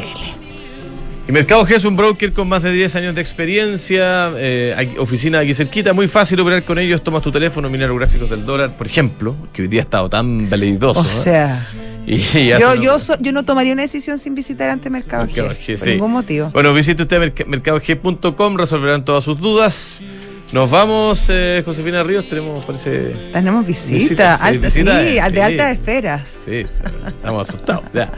Y 1.27 1.31
Mercado 1.33 1.65
G 1.67 1.75
es 1.75 1.83
un 1.83 1.97
broker 1.97 2.31
con 2.31 2.47
más 2.47 2.63
de 2.63 2.71
10 2.71 2.95
años 2.95 3.15
de 3.15 3.19
experiencia, 3.21 4.31
eh, 4.37 4.73
hay 4.77 4.95
oficina 4.97 5.39
aquí 5.39 5.53
cerquita, 5.53 5.91
muy 5.91 6.07
fácil 6.07 6.39
operar 6.39 6.63
con 6.63 6.79
ellos. 6.79 7.03
Tomas 7.03 7.21
tu 7.21 7.31
teléfono, 7.33 7.69
mira 7.69 7.85
los 7.85 7.97
gráficos 7.97 8.29
del 8.29 8.45
dólar, 8.45 8.71
por 8.77 8.87
ejemplo, 8.87 9.35
que 9.51 9.63
hoy 9.63 9.67
día 9.67 9.81
ha 9.81 9.83
estado 9.83 10.09
tan 10.09 10.49
veleidoso. 10.49 11.01
O 11.01 11.03
¿eh? 11.03 11.07
sea, 11.09 11.67
Y- 12.07 12.13
y 12.15 12.51
hace 12.53 12.61
yo, 12.61 12.71
unos- 12.71 12.81
yo, 12.85 12.99
so- 13.01 13.17
yo 13.19 13.33
no 13.33 13.43
tomaría 13.43 13.73
una 13.73 13.81
decisión 13.81 14.17
sin 14.19 14.35
visitar 14.35 14.69
ante 14.69 14.89
Mercado, 14.89 15.25
Mercado 15.25 15.49
G, 15.49 15.57
G, 15.75 15.77
por 15.77 15.87
sí. 15.87 15.93
ningún 15.95 16.11
motivo. 16.13 16.49
Bueno, 16.51 16.73
visite 16.73 17.03
usted 17.03 17.17
merc- 17.21 17.45
mercadog.com, 17.45 18.55
resolverán 18.55 19.03
todas 19.03 19.25
sus 19.25 19.37
dudas. 19.37 19.99
Nos 20.53 20.69
vamos, 20.71 21.25
eh, 21.27 21.61
Josefina 21.65 22.03
Ríos, 22.03 22.25
tenemos, 22.29 22.63
parece... 22.63 23.13
Tenemos 23.33 23.65
visita, 23.67 23.95
Visitas, 23.97 24.39
sí, 24.39 24.47
alta- 24.47 24.69
sí, 24.69 24.83
de 24.83 25.01
sí. 25.11 25.19
altas 25.19 25.71
esferas. 25.73 26.39
Sí, 26.45 26.65
estamos 27.05 27.49
asustados. 27.49 27.83
ya. 27.93 28.09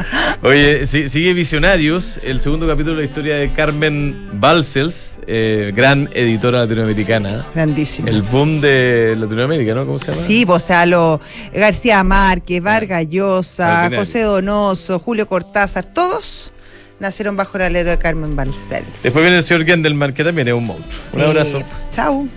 Oye, 0.44 0.86
si- 0.86 1.10
sigue 1.10 1.34
Visionarios, 1.34 2.20
el 2.24 2.40
segundo 2.40 2.68
capítulo 2.68 2.98
de 2.98 3.02
la 3.02 3.08
historia 3.08 3.36
de 3.36 3.52
Carmen 3.52 4.30
Balcells, 4.34 5.20
eh, 5.26 5.72
gran 5.76 6.08
editora 6.14 6.60
latinoamericana. 6.60 7.48
Grandísimo. 7.56 8.08
El 8.08 8.22
boom 8.22 8.62
de 8.62 9.16
Latinoamérica, 9.18 9.74
¿no? 9.74 9.86
¿Cómo 9.88 9.98
se 9.98 10.12
llama? 10.14 10.24
Sí, 10.28 10.46
pues, 10.46 10.64
o 10.64 10.68
sea, 10.68 10.86
lo, 10.86 11.20
García 11.52 12.04
Márquez, 12.04 12.62
Vargas 12.62 13.08
Llosa. 13.10 13.90
José 13.96 14.22
Donoso, 14.22 15.00
Julio 15.00 15.28
Cortázar, 15.28 15.84
todos 15.84 16.54
nacieron 17.00 17.36
bajo 17.36 17.58
el 17.58 17.64
alero 17.64 17.90
de 17.92 17.98
Carmen 17.98 18.36
Balcells. 18.36 19.04
Después 19.04 19.24
viene 19.24 19.38
el 19.38 19.44
señor 19.44 19.66
Gendelman, 19.66 20.14
que 20.14 20.24
también 20.24 20.48
es 20.48 20.54
un 20.54 20.66
monstruo. 20.66 21.02
Un 21.14 21.20
Sí, 21.22 21.26
abrazo. 21.26 21.52
pues. 21.60 21.66
Chao. 21.96 22.28